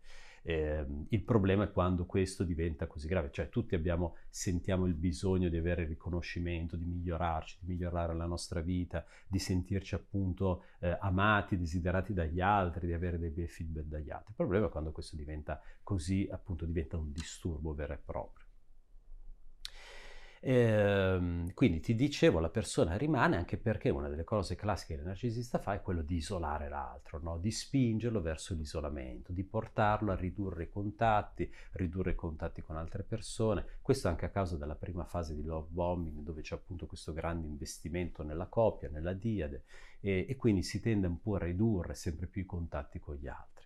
Eh, 0.48 0.82
il 1.10 1.22
problema 1.24 1.64
è 1.64 1.70
quando 1.70 2.06
questo 2.06 2.42
diventa 2.42 2.86
così 2.86 3.06
grave, 3.06 3.30
cioè 3.30 3.50
tutti 3.50 3.74
abbiamo, 3.74 4.16
sentiamo 4.30 4.86
il 4.86 4.94
bisogno 4.94 5.50
di 5.50 5.58
avere 5.58 5.84
riconoscimento, 5.84 6.74
di 6.74 6.86
migliorarci, 6.86 7.58
di 7.60 7.74
migliorare 7.74 8.14
la 8.14 8.24
nostra 8.24 8.62
vita, 8.62 9.04
di 9.26 9.38
sentirci 9.38 9.94
appunto 9.94 10.62
eh, 10.78 10.96
amati, 11.00 11.58
desiderati 11.58 12.14
dagli 12.14 12.40
altri, 12.40 12.86
di 12.86 12.94
avere 12.94 13.18
dei 13.18 13.28
bei 13.28 13.46
feedback 13.46 13.88
dagli 13.88 14.08
altri. 14.08 14.30
Il 14.30 14.36
problema 14.36 14.68
è 14.68 14.70
quando 14.70 14.90
questo 14.90 15.16
diventa 15.16 15.60
così, 15.82 16.26
appunto 16.30 16.64
diventa 16.64 16.96
un 16.96 17.12
disturbo 17.12 17.74
vero 17.74 17.92
e 17.92 17.98
proprio. 18.02 18.47
Ehm, 20.40 21.52
quindi 21.54 21.80
ti 21.80 21.94
dicevo, 21.94 22.38
la 22.40 22.48
persona 22.48 22.96
rimane 22.96 23.36
anche 23.36 23.56
perché 23.56 23.90
una 23.90 24.08
delle 24.08 24.24
cose 24.24 24.54
classiche 24.54 24.94
che 24.94 25.00
il 25.00 25.06
narcisista 25.06 25.58
fa 25.58 25.74
è 25.74 25.82
quello 25.82 26.02
di 26.02 26.16
isolare 26.16 26.68
l'altro, 26.68 27.18
no? 27.20 27.38
di 27.38 27.50
spingerlo 27.50 28.20
verso 28.20 28.54
l'isolamento, 28.54 29.32
di 29.32 29.44
portarlo 29.44 30.12
a 30.12 30.16
ridurre 30.16 30.64
i 30.64 30.68
contatti, 30.68 31.50
ridurre 31.72 32.12
i 32.12 32.14
contatti 32.14 32.62
con 32.62 32.76
altre 32.76 33.02
persone. 33.02 33.78
Questo 33.82 34.08
anche 34.08 34.26
a 34.26 34.30
causa 34.30 34.56
della 34.56 34.76
prima 34.76 35.04
fase 35.04 35.34
di 35.34 35.42
love 35.42 35.68
bombing, 35.70 36.20
dove 36.20 36.42
c'è 36.42 36.54
appunto 36.54 36.86
questo 36.86 37.12
grande 37.12 37.46
investimento 37.46 38.22
nella 38.22 38.46
coppia, 38.46 38.88
nella 38.88 39.12
diade, 39.12 39.64
e, 40.00 40.26
e 40.28 40.36
quindi 40.36 40.62
si 40.62 40.80
tende 40.80 41.06
un 41.06 41.20
po' 41.20 41.34
a 41.36 41.38
ridurre 41.40 41.94
sempre 41.94 42.26
più 42.26 42.42
i 42.42 42.46
contatti 42.46 42.98
con 42.98 43.16
gli 43.16 43.26
altri. 43.26 43.57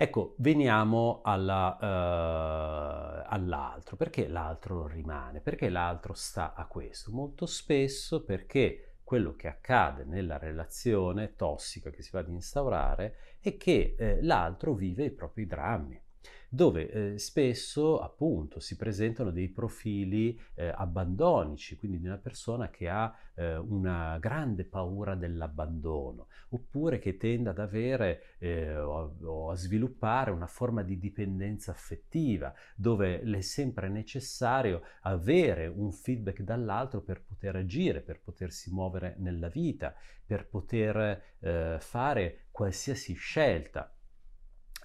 Ecco, 0.00 0.36
veniamo 0.38 1.22
alla, 1.24 1.76
uh, 1.80 3.24
all'altro. 3.26 3.96
Perché 3.96 4.28
l'altro 4.28 4.86
rimane? 4.86 5.40
Perché 5.40 5.68
l'altro 5.68 6.14
sta 6.14 6.54
a 6.54 6.66
questo? 6.66 7.10
Molto 7.10 7.46
spesso 7.46 8.22
perché 8.22 8.98
quello 9.02 9.34
che 9.34 9.48
accade 9.48 10.04
nella 10.04 10.38
relazione 10.38 11.34
tossica 11.34 11.90
che 11.90 12.02
si 12.02 12.10
va 12.12 12.20
ad 12.20 12.28
instaurare 12.28 13.16
è 13.40 13.56
che 13.56 13.96
eh, 13.98 14.22
l'altro 14.22 14.74
vive 14.74 15.06
i 15.06 15.10
propri 15.10 15.46
drammi 15.46 16.00
dove 16.48 16.90
eh, 16.90 17.18
spesso 17.18 18.00
appunto 18.00 18.58
si 18.58 18.76
presentano 18.76 19.30
dei 19.30 19.48
profili 19.48 20.38
eh, 20.54 20.72
abbandonici, 20.74 21.76
quindi 21.76 22.00
di 22.00 22.06
una 22.06 22.16
persona 22.16 22.70
che 22.70 22.88
ha 22.88 23.14
eh, 23.34 23.56
una 23.56 24.16
grande 24.18 24.64
paura 24.64 25.14
dell'abbandono, 25.14 26.28
oppure 26.50 26.98
che 26.98 27.16
tende 27.16 27.50
ad 27.50 27.58
avere 27.58 28.36
eh, 28.38 28.78
o, 28.78 29.16
o, 29.22 29.50
a 29.50 29.56
sviluppare 29.56 30.30
una 30.30 30.46
forma 30.46 30.82
di 30.82 30.98
dipendenza 30.98 31.70
affettiva, 31.70 32.52
dove 32.74 33.20
è 33.20 33.40
sempre 33.42 33.88
necessario 33.88 34.82
avere 35.02 35.66
un 35.66 35.92
feedback 35.92 36.40
dall'altro 36.42 37.02
per 37.02 37.22
poter 37.22 37.56
agire, 37.56 38.00
per 38.00 38.20
potersi 38.20 38.72
muovere 38.72 39.16
nella 39.18 39.48
vita, 39.48 39.94
per 40.24 40.46
poter 40.46 41.22
eh, 41.40 41.76
fare 41.78 42.46
qualsiasi 42.50 43.14
scelta. 43.14 43.92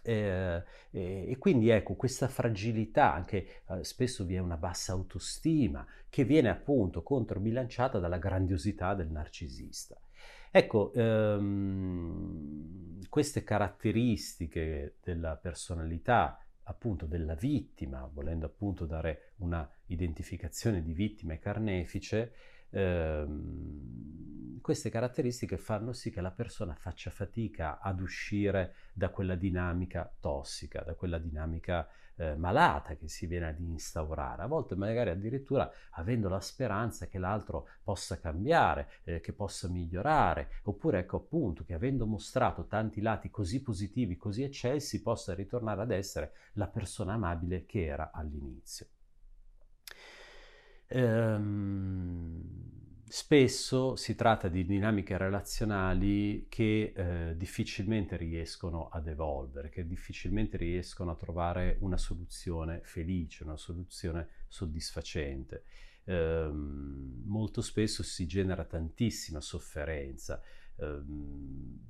Eh, 0.06 0.62
e 0.92 1.38
quindi 1.40 1.70
ecco 1.70 1.96
questa 1.96 2.28
fragilità, 2.28 3.14
anche 3.14 3.62
eh, 3.70 3.84
spesso 3.84 4.26
vi 4.26 4.36
è 4.36 4.40
una 4.40 4.58
bassa 4.58 4.92
autostima 4.92 5.86
che 6.10 6.26
viene 6.26 6.50
appunto 6.50 7.02
controbilanciata 7.02 8.00
dalla 8.00 8.18
grandiosità 8.18 8.94
del 8.94 9.10
narcisista. 9.10 9.98
Ecco, 10.52 10.94
ehm, 10.94 13.00
queste 13.10 13.44
caratteristiche 13.44 14.98
della 15.02 15.36
personalità 15.36 16.38
appunto 16.64 17.06
della 17.06 17.34
vittima, 17.34 18.08
volendo 18.12 18.46
appunto 18.46 18.86
dare 18.86 19.32
una 19.38 19.68
identificazione 19.88 20.84
di 20.84 20.94
vittima 20.94 21.34
e 21.34 21.40
carnefice, 21.40 22.34
ehm, 22.74 24.60
queste 24.62 24.90
caratteristiche 24.90 25.58
fanno 25.58 25.92
sì 25.92 26.10
che 26.10 26.22
la 26.22 26.32
persona 26.32 26.74
faccia 26.74 27.10
fatica 27.10 27.80
ad 27.80 28.00
uscire 28.00 28.76
da 28.94 29.10
quella 29.10 29.36
dinamica 29.36 30.10
tossica, 30.20 30.82
da 30.82 30.96
quella 30.96 31.18
dinamica 31.18 31.88
eh, 32.16 32.36
malata 32.36 32.96
che 32.96 33.10
si 33.10 33.26
viene 33.26 33.48
ad 33.48 33.60
instaurare, 33.60 34.44
a 34.44 34.48
volte 34.48 34.76
magari 34.76 35.10
addirittura 35.10 35.70
avendo 35.92 36.30
la 36.30 36.40
speranza 36.40 37.08
che 37.08 37.18
l'altro 37.18 37.68
possa 37.84 38.20
cambiare, 38.20 38.90
eh, 39.04 39.20
che 39.20 39.34
possa 39.34 39.68
migliorare, 39.68 40.50
oppure 40.64 41.00
ecco 41.00 41.18
appunto 41.18 41.64
che 41.66 41.74
avendo 41.74 42.06
mostrato 42.06 42.66
tanti 42.66 43.02
lati 43.02 43.30
così 43.30 43.62
positivi, 43.62 44.16
così 44.16 44.44
eccelsi, 44.44 45.02
possa 45.02 45.34
ritornare 45.34 45.82
ad 45.82 45.92
essere 45.92 46.34
la 46.54 46.68
persona 46.68 47.14
amabile 47.14 47.66
che 47.66 47.86
era 47.86 48.12
all'inizio. 48.14 48.88
Ehm, 50.96 52.44
spesso 53.08 53.96
si 53.96 54.14
tratta 54.14 54.48
di 54.48 54.64
dinamiche 54.64 55.18
relazionali 55.18 56.46
che 56.48 56.94
eh, 56.96 57.36
difficilmente 57.36 58.16
riescono 58.16 58.90
ad 58.90 59.08
evolvere, 59.08 59.70
che 59.70 59.88
difficilmente 59.88 60.56
riescono 60.56 61.10
a 61.12 61.16
trovare 61.16 61.78
una 61.80 61.98
soluzione 61.98 62.82
felice, 62.84 63.44
una 63.44 63.58
soluzione 63.58 64.28
soddisfacente. 64.48 65.64
Eh, 66.04 66.50
molto 66.52 67.62
spesso 67.62 68.04
si 68.04 68.28
genera 68.28 68.64
tantissima 68.64 69.42
sofferenza. 69.42 70.42
Eh, 70.76 71.82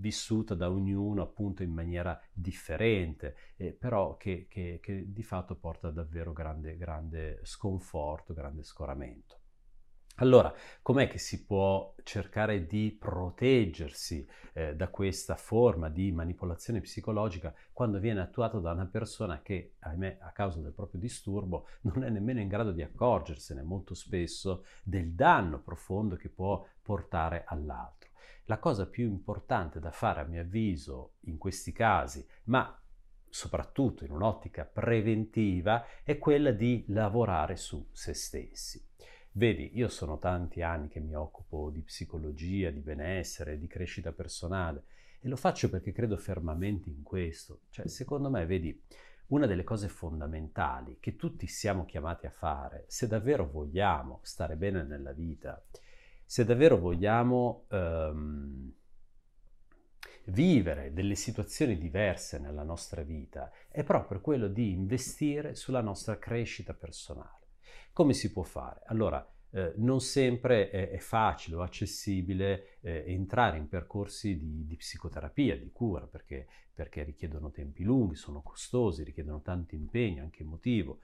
vissuta 0.00 0.54
da 0.54 0.70
ognuno 0.70 1.22
appunto 1.22 1.62
in 1.62 1.72
maniera 1.72 2.18
differente, 2.32 3.36
eh, 3.56 3.72
però 3.72 4.16
che, 4.16 4.46
che, 4.48 4.78
che, 4.80 5.12
di 5.12 5.22
fatto 5.22 5.54
porta 5.56 5.90
davvero 5.90 6.32
grande, 6.32 6.76
grande 6.76 7.40
sconforto, 7.42 8.32
grande 8.32 8.62
scoramento. 8.62 9.39
Allora, 10.20 10.52
com'è 10.82 11.08
che 11.08 11.16
si 11.16 11.46
può 11.46 11.94
cercare 12.02 12.66
di 12.66 12.94
proteggersi 12.98 14.28
eh, 14.52 14.76
da 14.76 14.88
questa 14.88 15.34
forma 15.34 15.88
di 15.88 16.12
manipolazione 16.12 16.82
psicologica 16.82 17.54
quando 17.72 17.98
viene 17.98 18.20
attuata 18.20 18.58
da 18.58 18.72
una 18.72 18.84
persona 18.84 19.40
che, 19.40 19.76
ahimè, 19.78 20.18
a 20.20 20.30
causa 20.32 20.60
del 20.60 20.74
proprio 20.74 21.00
disturbo, 21.00 21.68
non 21.82 22.04
è 22.04 22.10
nemmeno 22.10 22.40
in 22.40 22.48
grado 22.48 22.70
di 22.70 22.82
accorgersene 22.82 23.62
molto 23.62 23.94
spesso 23.94 24.66
del 24.82 25.14
danno 25.14 25.62
profondo 25.62 26.16
che 26.16 26.28
può 26.28 26.66
portare 26.82 27.44
all'altro? 27.46 28.10
La 28.44 28.58
cosa 28.58 28.86
più 28.86 29.06
importante 29.06 29.80
da 29.80 29.90
fare, 29.90 30.20
a 30.20 30.24
mio 30.24 30.42
avviso, 30.42 31.14
in 31.20 31.38
questi 31.38 31.72
casi, 31.72 32.26
ma 32.44 32.78
soprattutto 33.26 34.04
in 34.04 34.10
un'ottica 34.10 34.66
preventiva, 34.66 35.86
è 36.02 36.18
quella 36.18 36.50
di 36.50 36.84
lavorare 36.88 37.56
su 37.56 37.88
se 37.90 38.12
stessi. 38.12 38.86
Vedi, 39.40 39.70
io 39.72 39.88
sono 39.88 40.18
tanti 40.18 40.60
anni 40.60 40.88
che 40.88 41.00
mi 41.00 41.14
occupo 41.14 41.70
di 41.70 41.80
psicologia, 41.80 42.68
di 42.68 42.80
benessere, 42.80 43.58
di 43.58 43.66
crescita 43.66 44.12
personale 44.12 44.82
e 45.18 45.28
lo 45.30 45.36
faccio 45.36 45.70
perché 45.70 45.92
credo 45.92 46.18
fermamente 46.18 46.90
in 46.90 47.02
questo. 47.02 47.60
Cioè, 47.70 47.88
secondo 47.88 48.28
me, 48.28 48.44
vedi, 48.44 48.78
una 49.28 49.46
delle 49.46 49.64
cose 49.64 49.88
fondamentali 49.88 50.98
che 51.00 51.16
tutti 51.16 51.46
siamo 51.46 51.86
chiamati 51.86 52.26
a 52.26 52.30
fare, 52.30 52.84
se 52.86 53.06
davvero 53.06 53.48
vogliamo 53.48 54.18
stare 54.24 54.56
bene 54.56 54.82
nella 54.82 55.12
vita, 55.12 55.64
se 56.22 56.44
davvero 56.44 56.76
vogliamo 56.76 57.64
um, 57.70 58.70
vivere 60.24 60.92
delle 60.92 61.14
situazioni 61.14 61.78
diverse 61.78 62.38
nella 62.38 62.62
nostra 62.62 63.00
vita, 63.00 63.50
è 63.70 63.84
proprio 63.84 64.20
quello 64.20 64.48
di 64.48 64.70
investire 64.70 65.54
sulla 65.54 65.80
nostra 65.80 66.18
crescita 66.18 66.74
personale. 66.74 67.39
Come 67.92 68.12
si 68.12 68.32
può 68.32 68.42
fare? 68.42 68.82
Allora, 68.86 69.26
eh, 69.52 69.72
non 69.76 70.00
sempre 70.00 70.70
è, 70.70 70.90
è, 70.90 70.98
facile 70.98 71.56
o 71.56 71.62
accessibile 71.62 72.78
eh, 72.80 73.04
entrare 73.08 73.58
in 73.58 73.68
percorsi 73.68 74.36
di, 74.36 74.64
di, 74.64 74.76
psicoterapia, 74.76 75.58
di 75.58 75.70
cura, 75.72 76.06
perché, 76.06 76.46
perché, 76.72 77.02
richiedono 77.02 77.50
tempi 77.50 77.82
lunghi, 77.82 78.14
sono 78.14 78.42
costosi, 78.42 79.02
richiedono 79.02 79.40
tanto 79.42 79.74
impegno, 79.74 80.22
anche 80.22 80.42
emotivo, 80.42 81.00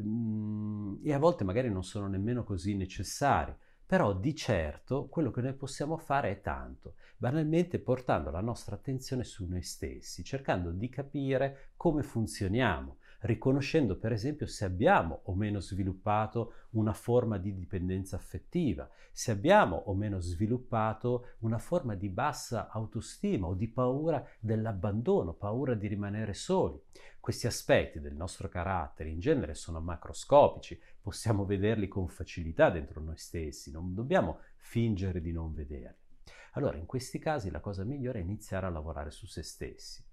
mm, 0.00 1.04
e 1.04 1.12
a 1.12 1.18
volte 1.18 1.44
magari 1.44 1.70
non 1.70 1.82
sono 1.82 2.06
nemmeno 2.06 2.44
così 2.44 2.74
necessari. 2.74 3.54
Però 3.88 4.14
di 4.14 4.34
certo 4.34 5.08
quello 5.08 5.30
che 5.30 5.40
noi 5.40 5.54
possiamo 5.54 5.96
fare 5.96 6.30
è 6.30 6.40
tanto, 6.42 6.96
banalmente 7.16 7.78
portando 7.78 8.30
la 8.30 8.42
nostra 8.42 8.74
attenzione 8.74 9.24
su 9.24 9.46
noi 9.46 9.62
stessi, 9.62 10.22
cercando 10.22 10.72
di 10.72 10.90
capire 10.90 11.70
come 11.74 12.02
funzioniamo, 12.02 12.97
riconoscendo 13.20 13.98
per 13.98 14.12
esempio 14.12 14.46
se 14.46 14.64
abbiamo 14.64 15.20
o 15.24 15.34
meno 15.34 15.60
sviluppato 15.60 16.66
una 16.70 16.92
forma 16.92 17.38
di 17.38 17.54
dipendenza 17.54 18.16
affettiva, 18.16 18.88
se 19.10 19.32
abbiamo 19.32 19.76
o 19.86 19.94
meno 19.94 20.20
sviluppato 20.20 21.34
una 21.40 21.58
forma 21.58 21.94
di 21.94 22.08
bassa 22.08 22.68
autostima 22.68 23.48
o 23.48 23.54
di 23.54 23.68
paura 23.68 24.24
dell'abbandono, 24.38 25.32
paura 25.32 25.74
di 25.74 25.88
rimanere 25.88 26.34
soli. 26.34 26.80
Questi 27.18 27.46
aspetti 27.46 28.00
del 28.00 28.14
nostro 28.14 28.48
carattere 28.48 29.08
in 29.08 29.18
genere 29.18 29.54
sono 29.54 29.80
macroscopici, 29.80 30.80
possiamo 31.00 31.44
vederli 31.44 31.88
con 31.88 32.08
facilità 32.08 32.70
dentro 32.70 33.00
noi 33.00 33.16
stessi, 33.16 33.70
non 33.70 33.94
dobbiamo 33.94 34.38
fingere 34.56 35.20
di 35.20 35.32
non 35.32 35.52
vederli. 35.52 36.06
Allora, 36.52 36.76
in 36.76 36.86
questi 36.86 37.18
casi 37.18 37.50
la 37.50 37.60
cosa 37.60 37.84
migliore 37.84 38.20
è 38.20 38.22
iniziare 38.22 38.66
a 38.66 38.70
lavorare 38.70 39.10
su 39.10 39.26
se 39.26 39.42
stessi. 39.42 40.07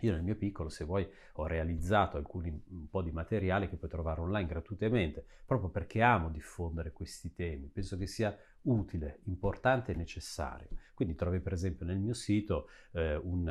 Io 0.00 0.12
nel 0.12 0.22
mio 0.22 0.36
piccolo, 0.36 0.68
se 0.68 0.84
vuoi, 0.84 1.08
ho 1.34 1.46
realizzato 1.46 2.16
alcuni, 2.18 2.50
un 2.50 2.88
po' 2.90 3.02
di 3.02 3.10
materiale 3.10 3.68
che 3.68 3.76
puoi 3.76 3.90
trovare 3.90 4.20
online 4.20 4.46
gratuitamente, 4.46 5.24
proprio 5.46 5.70
perché 5.70 6.02
amo 6.02 6.28
diffondere 6.28 6.92
questi 6.92 7.32
temi. 7.32 7.68
Penso 7.68 7.96
che 7.96 8.06
sia 8.06 8.36
utile, 8.66 9.20
importante 9.24 9.92
e 9.92 9.96
necessario. 9.96 10.68
Quindi 10.94 11.14
trovi 11.14 11.40
per 11.40 11.52
esempio 11.52 11.84
nel 11.84 11.98
mio 11.98 12.14
sito 12.14 12.68
eh, 12.92 13.16
un, 13.16 13.46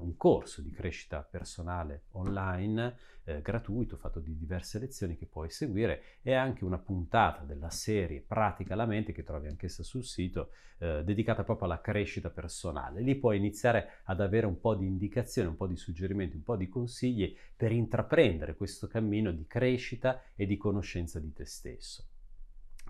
un, 0.00 0.16
corso 0.16 0.62
di 0.62 0.70
crescita 0.70 1.22
personale 1.22 2.04
online 2.12 2.96
eh, 3.24 3.40
gratuito, 3.40 3.96
fatto 3.96 4.20
di 4.20 4.36
diverse 4.36 4.78
lezioni 4.78 5.16
che 5.16 5.26
puoi 5.26 5.50
seguire 5.50 6.18
e 6.22 6.34
anche 6.34 6.64
una 6.64 6.78
puntata 6.78 7.42
della 7.42 7.70
serie 7.70 8.20
Pratica 8.20 8.74
la 8.74 8.86
mente 8.86 9.12
che 9.12 9.24
trovi 9.24 9.48
anch'essa 9.48 9.82
sul 9.82 10.04
sito, 10.04 10.50
eh, 10.78 11.02
dedicata 11.04 11.42
proprio 11.42 11.66
alla 11.66 11.80
crescita 11.80 12.30
personale. 12.30 13.00
Lì 13.00 13.16
puoi 13.16 13.38
iniziare 13.38 14.00
ad 14.04 14.20
avere 14.20 14.46
un 14.46 14.60
po' 14.60 14.74
di 14.74 14.86
indicazioni, 14.86 15.48
un 15.48 15.56
po' 15.56 15.66
di 15.66 15.76
suggerimenti, 15.76 16.36
un 16.36 16.42
po' 16.42 16.56
di 16.56 16.68
consigli 16.68 17.36
per 17.56 17.72
intraprendere 17.72 18.54
questo 18.54 18.86
cammino 18.86 19.32
di 19.32 19.46
crescita 19.46 20.22
e 20.36 20.46
di 20.46 20.56
conoscenza 20.56 21.18
di 21.18 21.32
te 21.32 21.44
stesso. 21.44 22.13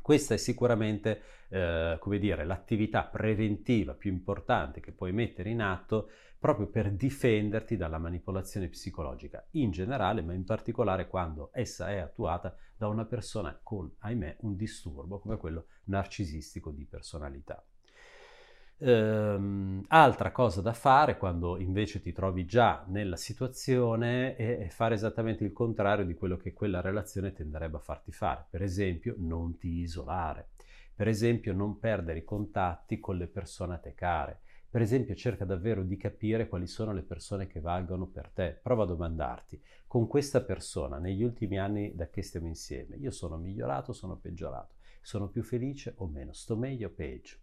Questa 0.04 0.34
è 0.34 0.36
sicuramente, 0.36 1.22
eh, 1.48 1.96
come 1.98 2.18
dire, 2.18 2.44
l'attività 2.44 3.04
preventiva 3.04 3.94
più 3.94 4.12
importante 4.12 4.80
che 4.80 4.92
puoi 4.92 5.12
mettere 5.12 5.48
in 5.48 5.62
atto 5.62 6.10
proprio 6.38 6.66
per 6.66 6.92
difenderti 6.92 7.78
dalla 7.78 7.96
manipolazione 7.96 8.68
psicologica 8.68 9.46
in 9.52 9.70
generale, 9.70 10.20
ma 10.20 10.34
in 10.34 10.44
particolare 10.44 11.08
quando 11.08 11.48
essa 11.54 11.88
è 11.88 11.96
attuata 11.96 12.54
da 12.76 12.88
una 12.88 13.06
persona 13.06 13.58
con, 13.62 13.90
ahimè, 14.00 14.36
un 14.40 14.56
disturbo 14.56 15.20
come 15.20 15.38
quello 15.38 15.68
narcisistico 15.84 16.70
di 16.70 16.84
personalità. 16.84 17.64
Ehm, 18.78 19.84
altra 19.88 20.30
cosa 20.32 20.60
da 20.60 20.72
fare 20.72 21.16
quando 21.16 21.58
invece 21.58 22.00
ti 22.00 22.12
trovi 22.12 22.44
già 22.44 22.84
nella 22.88 23.16
situazione 23.16 24.34
è, 24.36 24.66
fare 24.68 24.94
esattamente 24.94 25.44
il 25.44 25.52
contrario 25.52 26.04
di 26.04 26.14
quello 26.14 26.36
che 26.36 26.52
quella 26.52 26.80
relazione 26.80 27.32
tenderebbe 27.32 27.76
a 27.76 27.80
farti 27.80 28.12
fare. 28.12 28.44
Per 28.50 28.62
esempio, 28.62 29.14
non 29.18 29.58
ti 29.58 29.68
isolare. 29.78 30.48
Per 30.94 31.08
esempio, 31.08 31.52
non 31.52 31.78
perdere 31.78 32.18
i 32.20 32.24
contatti 32.24 33.00
con 33.00 33.16
le 33.16 33.26
persone 33.26 33.74
a 33.74 33.78
te 33.78 33.94
care. 33.94 34.40
Per 34.68 34.82
esempio, 34.82 35.14
cerca 35.14 35.44
davvero 35.44 35.82
di 35.84 35.96
capire 35.96 36.48
quali 36.48 36.66
sono 36.66 36.92
le 36.92 37.02
persone 37.02 37.46
che 37.46 37.60
valgono 37.60 38.06
per 38.06 38.28
te. 38.30 38.58
Prova 38.60 38.82
a 38.82 38.86
domandarti, 38.86 39.60
con 39.86 40.06
questa 40.08 40.42
persona, 40.42 40.98
negli 40.98 41.22
ultimi 41.22 41.58
anni 41.58 41.94
da 41.94 42.08
che 42.08 42.22
stiamo 42.22 42.48
insieme, 42.48 42.96
io 42.96 43.12
sono 43.12 43.36
migliorato 43.36 43.92
o 43.92 43.94
sono 43.94 44.16
peggiorato? 44.16 44.74
Sono 45.00 45.28
più 45.28 45.42
felice 45.44 45.94
o 45.98 46.06
meno? 46.08 46.32
Sto 46.32 46.56
meglio 46.56 46.88
o 46.88 46.90
peggio? 46.90 47.36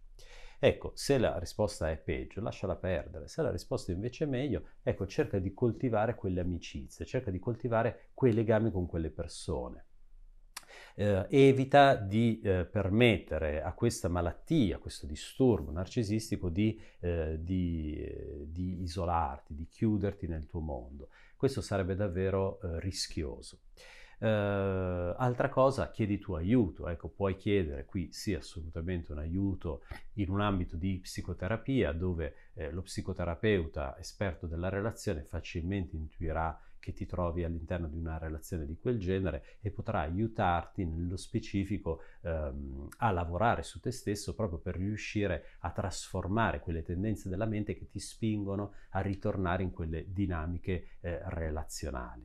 Ecco, 0.64 0.92
se 0.94 1.18
la 1.18 1.40
risposta 1.40 1.90
è 1.90 1.96
peggio, 1.96 2.40
lasciala 2.40 2.76
perdere. 2.76 3.26
Se 3.26 3.42
la 3.42 3.50
risposta 3.50 3.90
invece 3.90 4.22
è 4.22 4.26
meglio, 4.28 4.62
ecco, 4.84 5.08
cerca 5.08 5.40
di 5.40 5.52
coltivare 5.52 6.14
quelle 6.14 6.38
amicizie, 6.38 7.04
cerca 7.04 7.32
di 7.32 7.40
coltivare 7.40 8.10
quei 8.14 8.32
legami 8.32 8.70
con 8.70 8.86
quelle 8.86 9.10
persone. 9.10 9.86
Eh, 10.94 11.26
evita 11.30 11.96
di 11.96 12.40
eh, 12.44 12.64
permettere 12.64 13.60
a 13.60 13.72
questa 13.72 14.06
malattia, 14.06 14.76
a 14.76 14.78
questo 14.78 15.04
disturbo 15.04 15.72
narcisistico 15.72 16.48
di, 16.48 16.80
eh, 17.00 17.38
di, 17.40 17.96
eh, 17.96 18.44
di, 18.46 18.82
isolarti, 18.82 19.56
di 19.56 19.66
chiuderti 19.66 20.28
nel 20.28 20.46
tuo 20.46 20.60
mondo. 20.60 21.08
Questo 21.34 21.60
sarebbe 21.60 21.96
davvero 21.96 22.60
eh, 22.60 22.78
rischioso. 22.78 23.62
Uh, 24.22 25.16
altra 25.16 25.48
cosa, 25.48 25.90
chiedi 25.90 26.20
tu 26.20 26.34
aiuto, 26.34 26.86
ecco, 26.86 27.08
puoi 27.08 27.34
chiedere 27.34 27.84
qui 27.84 28.12
sì 28.12 28.34
assolutamente 28.34 29.10
un 29.10 29.18
aiuto 29.18 29.82
in 30.12 30.30
un 30.30 30.40
ambito 30.40 30.76
di 30.76 31.00
psicoterapia 31.00 31.90
dove 31.90 32.34
eh, 32.54 32.70
lo 32.70 32.82
psicoterapeuta 32.82 33.98
esperto 33.98 34.46
della 34.46 34.68
relazione 34.68 35.24
facilmente 35.24 35.96
intuirà 35.96 36.56
che 36.78 36.92
ti 36.92 37.04
trovi 37.04 37.42
all'interno 37.42 37.88
di 37.88 37.96
una 37.96 38.16
relazione 38.18 38.64
di 38.64 38.78
quel 38.78 39.00
genere 39.00 39.58
e 39.60 39.72
potrà 39.72 40.02
aiutarti 40.02 40.84
nello 40.84 41.16
specifico 41.16 42.02
ehm, 42.20 42.88
a 42.98 43.10
lavorare 43.10 43.64
su 43.64 43.80
te 43.80 43.90
stesso 43.90 44.36
proprio 44.36 44.60
per 44.60 44.76
riuscire 44.76 45.56
a 45.60 45.72
trasformare 45.72 46.60
quelle 46.60 46.84
tendenze 46.84 47.28
della 47.28 47.46
mente 47.46 47.74
che 47.74 47.88
ti 47.88 47.98
spingono 47.98 48.74
a 48.90 49.00
ritornare 49.00 49.64
in 49.64 49.72
quelle 49.72 50.12
dinamiche 50.12 50.98
eh, 51.00 51.20
relazionali. 51.24 52.24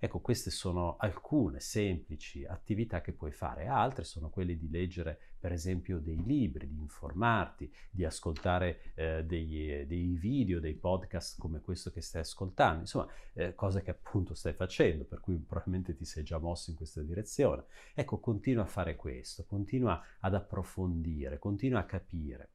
Ecco, 0.00 0.20
queste 0.20 0.50
sono 0.50 0.96
alcune 0.96 1.58
semplici 1.58 2.44
attività 2.44 3.00
che 3.00 3.12
puoi 3.12 3.32
fare, 3.32 3.66
altre 3.66 4.04
sono 4.04 4.30
quelle 4.30 4.56
di 4.56 4.70
leggere 4.70 5.18
per 5.40 5.52
esempio 5.52 5.98
dei 5.98 6.22
libri, 6.24 6.68
di 6.68 6.78
informarti, 6.78 7.72
di 7.90 8.04
ascoltare 8.04 8.92
eh, 8.94 9.24
dei, 9.24 9.86
dei, 9.86 10.16
video, 10.16 10.60
dei 10.60 10.74
podcast 10.74 11.38
come 11.38 11.60
questo 11.60 11.90
che 11.90 12.00
stai 12.00 12.20
ascoltando, 12.20 12.80
insomma, 12.80 13.08
eh, 13.32 13.54
cose 13.54 13.82
che 13.82 13.90
appunto 13.90 14.34
stai 14.34 14.52
facendo, 14.52 15.04
per 15.04 15.20
cui 15.20 15.36
probabilmente 15.36 15.94
ti 15.96 16.04
sei 16.04 16.22
già 16.22 16.38
mosso 16.38 16.70
in 16.70 16.76
questa 16.76 17.02
direzione. 17.02 17.64
Ecco, 17.94 18.18
continua 18.18 18.62
a 18.62 18.66
fare 18.66 18.94
questo, 18.94 19.44
continua 19.46 20.00
ad 20.20 20.34
approfondire, 20.34 21.38
continua 21.38 21.80
a 21.80 21.84
capire. 21.84 22.50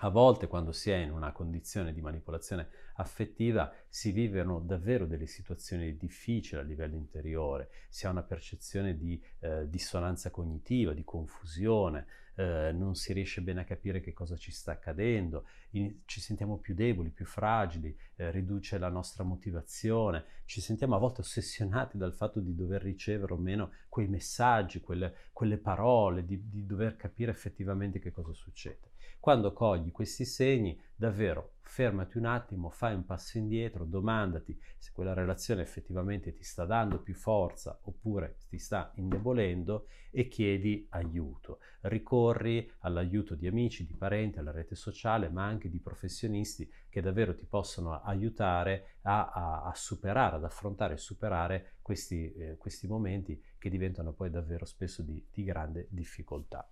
A 0.00 0.10
volte 0.10 0.46
quando 0.46 0.72
si 0.72 0.90
è 0.90 0.96
in 0.96 1.10
una 1.10 1.32
condizione 1.32 1.94
di 1.94 2.02
manipolazione 2.02 2.68
affettiva 2.96 3.72
si 3.88 4.12
vivono 4.12 4.60
davvero 4.60 5.06
delle 5.06 5.24
situazioni 5.24 5.96
difficili 5.96 6.60
a 6.60 6.64
livello 6.64 6.96
interiore, 6.96 7.70
si 7.88 8.06
ha 8.06 8.10
una 8.10 8.22
percezione 8.22 8.98
di 8.98 9.22
eh, 9.38 9.66
dissonanza 9.70 10.30
cognitiva, 10.30 10.92
di 10.92 11.02
confusione, 11.02 12.06
eh, 12.34 12.72
non 12.72 12.94
si 12.94 13.14
riesce 13.14 13.40
bene 13.40 13.62
a 13.62 13.64
capire 13.64 14.00
che 14.00 14.12
cosa 14.12 14.36
ci 14.36 14.52
sta 14.52 14.72
accadendo, 14.72 15.46
in, 15.78 16.00
ci 16.04 16.20
sentiamo 16.20 16.58
più 16.58 16.74
deboli, 16.74 17.10
più 17.10 17.24
fragili, 17.24 17.96
eh, 18.16 18.30
riduce 18.30 18.78
la 18.78 18.88
nostra 18.88 19.24
motivazione, 19.24 20.24
ci 20.44 20.60
sentiamo 20.60 20.96
a 20.96 20.98
volte 20.98 21.20
ossessionati 21.20 21.96
dal 21.96 22.14
fatto 22.14 22.40
di 22.40 22.54
dover 22.54 22.82
ricevere 22.82 23.32
o 23.32 23.36
meno 23.36 23.72
quei 23.88 24.08
messaggi, 24.08 24.80
quelle, 24.80 25.14
quelle 25.32 25.58
parole, 25.58 26.24
di, 26.24 26.48
di 26.48 26.66
dover 26.66 26.96
capire 26.96 27.30
effettivamente 27.30 27.98
che 27.98 28.10
cosa 28.10 28.32
succede. 28.32 28.94
Quando 29.18 29.52
cogli 29.52 29.90
questi 29.90 30.24
segni, 30.24 30.80
davvero 30.94 31.54
fermati 31.62 32.16
un 32.16 32.26
attimo, 32.26 32.70
fai 32.70 32.94
un 32.94 33.04
passo 33.04 33.38
indietro, 33.38 33.84
domandati 33.84 34.56
se 34.78 34.92
quella 34.92 35.14
relazione 35.14 35.62
effettivamente 35.62 36.32
ti 36.32 36.44
sta 36.44 36.64
dando 36.64 37.00
più 37.00 37.14
forza 37.14 37.78
oppure 37.82 38.36
ti 38.48 38.56
sta 38.58 38.92
indebolendo 38.94 39.88
e 40.12 40.28
chiedi 40.28 40.86
aiuto. 40.90 41.58
Ricorri 41.80 42.70
all'aiuto 42.80 43.34
di 43.34 43.46
amici, 43.46 43.84
di 43.84 43.94
parenti, 43.94 44.38
alla 44.38 44.52
rete 44.52 44.76
sociale, 44.76 45.28
ma 45.28 45.44
anche 45.44 45.65
di 45.70 45.80
professionisti 45.80 46.70
che 46.88 47.00
davvero 47.00 47.34
ti 47.34 47.46
possono 47.46 48.00
aiutare 48.02 48.96
a, 49.02 49.30
a, 49.30 49.62
a 49.64 49.74
superare, 49.74 50.36
ad 50.36 50.44
affrontare 50.44 50.94
e 50.94 50.98
superare 50.98 51.74
questi, 51.82 52.32
eh, 52.32 52.56
questi 52.56 52.86
momenti 52.86 53.40
che 53.58 53.70
diventano 53.70 54.12
poi 54.12 54.30
davvero 54.30 54.64
spesso 54.64 55.02
di, 55.02 55.24
di 55.30 55.44
grande 55.44 55.86
difficoltà. 55.90 56.68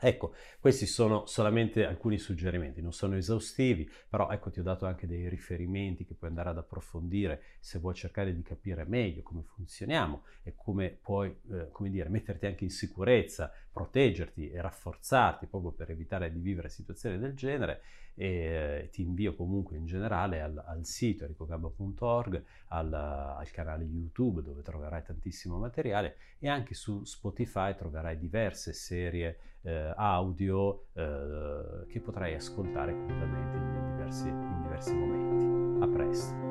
Ecco, 0.00 0.32
questi 0.60 0.86
sono 0.86 1.26
solamente 1.26 1.84
alcuni 1.84 2.18
suggerimenti, 2.18 2.80
non 2.80 2.92
sono 2.92 3.16
esaustivi, 3.16 3.90
però 4.08 4.30
ecco 4.30 4.50
ti 4.50 4.60
ho 4.60 4.62
dato 4.62 4.86
anche 4.86 5.08
dei 5.08 5.28
riferimenti 5.28 6.04
che 6.04 6.14
puoi 6.14 6.30
andare 6.30 6.50
ad 6.50 6.58
approfondire 6.58 7.42
se 7.58 7.80
vuoi 7.80 7.94
cercare 7.94 8.32
di 8.32 8.42
capire 8.42 8.84
meglio 8.84 9.22
come 9.22 9.42
funzioniamo 9.42 10.22
e 10.44 10.54
come 10.56 10.96
puoi, 11.02 11.34
eh, 11.50 11.70
come 11.72 11.90
dire, 11.90 12.08
metterti 12.08 12.46
anche 12.46 12.64
in 12.64 12.70
sicurezza, 12.70 13.52
proteggerti 13.72 14.50
e 14.50 14.60
rafforzarti 14.60 15.46
proprio 15.46 15.72
per 15.72 15.90
evitare 15.90 16.32
di 16.32 16.40
vivere 16.40 16.68
situazioni 16.68 17.18
del 17.18 17.34
genere. 17.34 17.82
E 18.14 18.26
eh, 18.26 18.88
ti 18.90 19.02
invio 19.02 19.36
comunque 19.36 19.76
in 19.76 19.86
generale 19.86 20.40
al, 20.40 20.60
al 20.66 20.84
sito 20.84 21.22
ericogabba.org, 21.22 22.42
al, 22.68 22.92
al 22.92 23.50
canale 23.52 23.84
YouTube 23.84 24.42
dove 24.42 24.62
troverai 24.62 25.04
tantissimo 25.04 25.56
materiale 25.56 26.16
e 26.40 26.48
anche 26.48 26.74
su 26.74 27.04
Spotify 27.04 27.76
troverai 27.76 28.18
diverse 28.18 28.72
serie 28.72 29.38
eh, 29.62 29.92
audio 29.96 30.86
eh, 30.94 31.86
che 31.88 32.00
potrai 32.00 32.34
ascoltare 32.34 32.92
completamente 32.92 33.56
in 33.56 33.94
diversi, 33.96 34.28
in 34.28 34.62
diversi 34.62 34.94
momenti. 34.94 35.84
A 35.84 35.88
presto! 35.88 36.47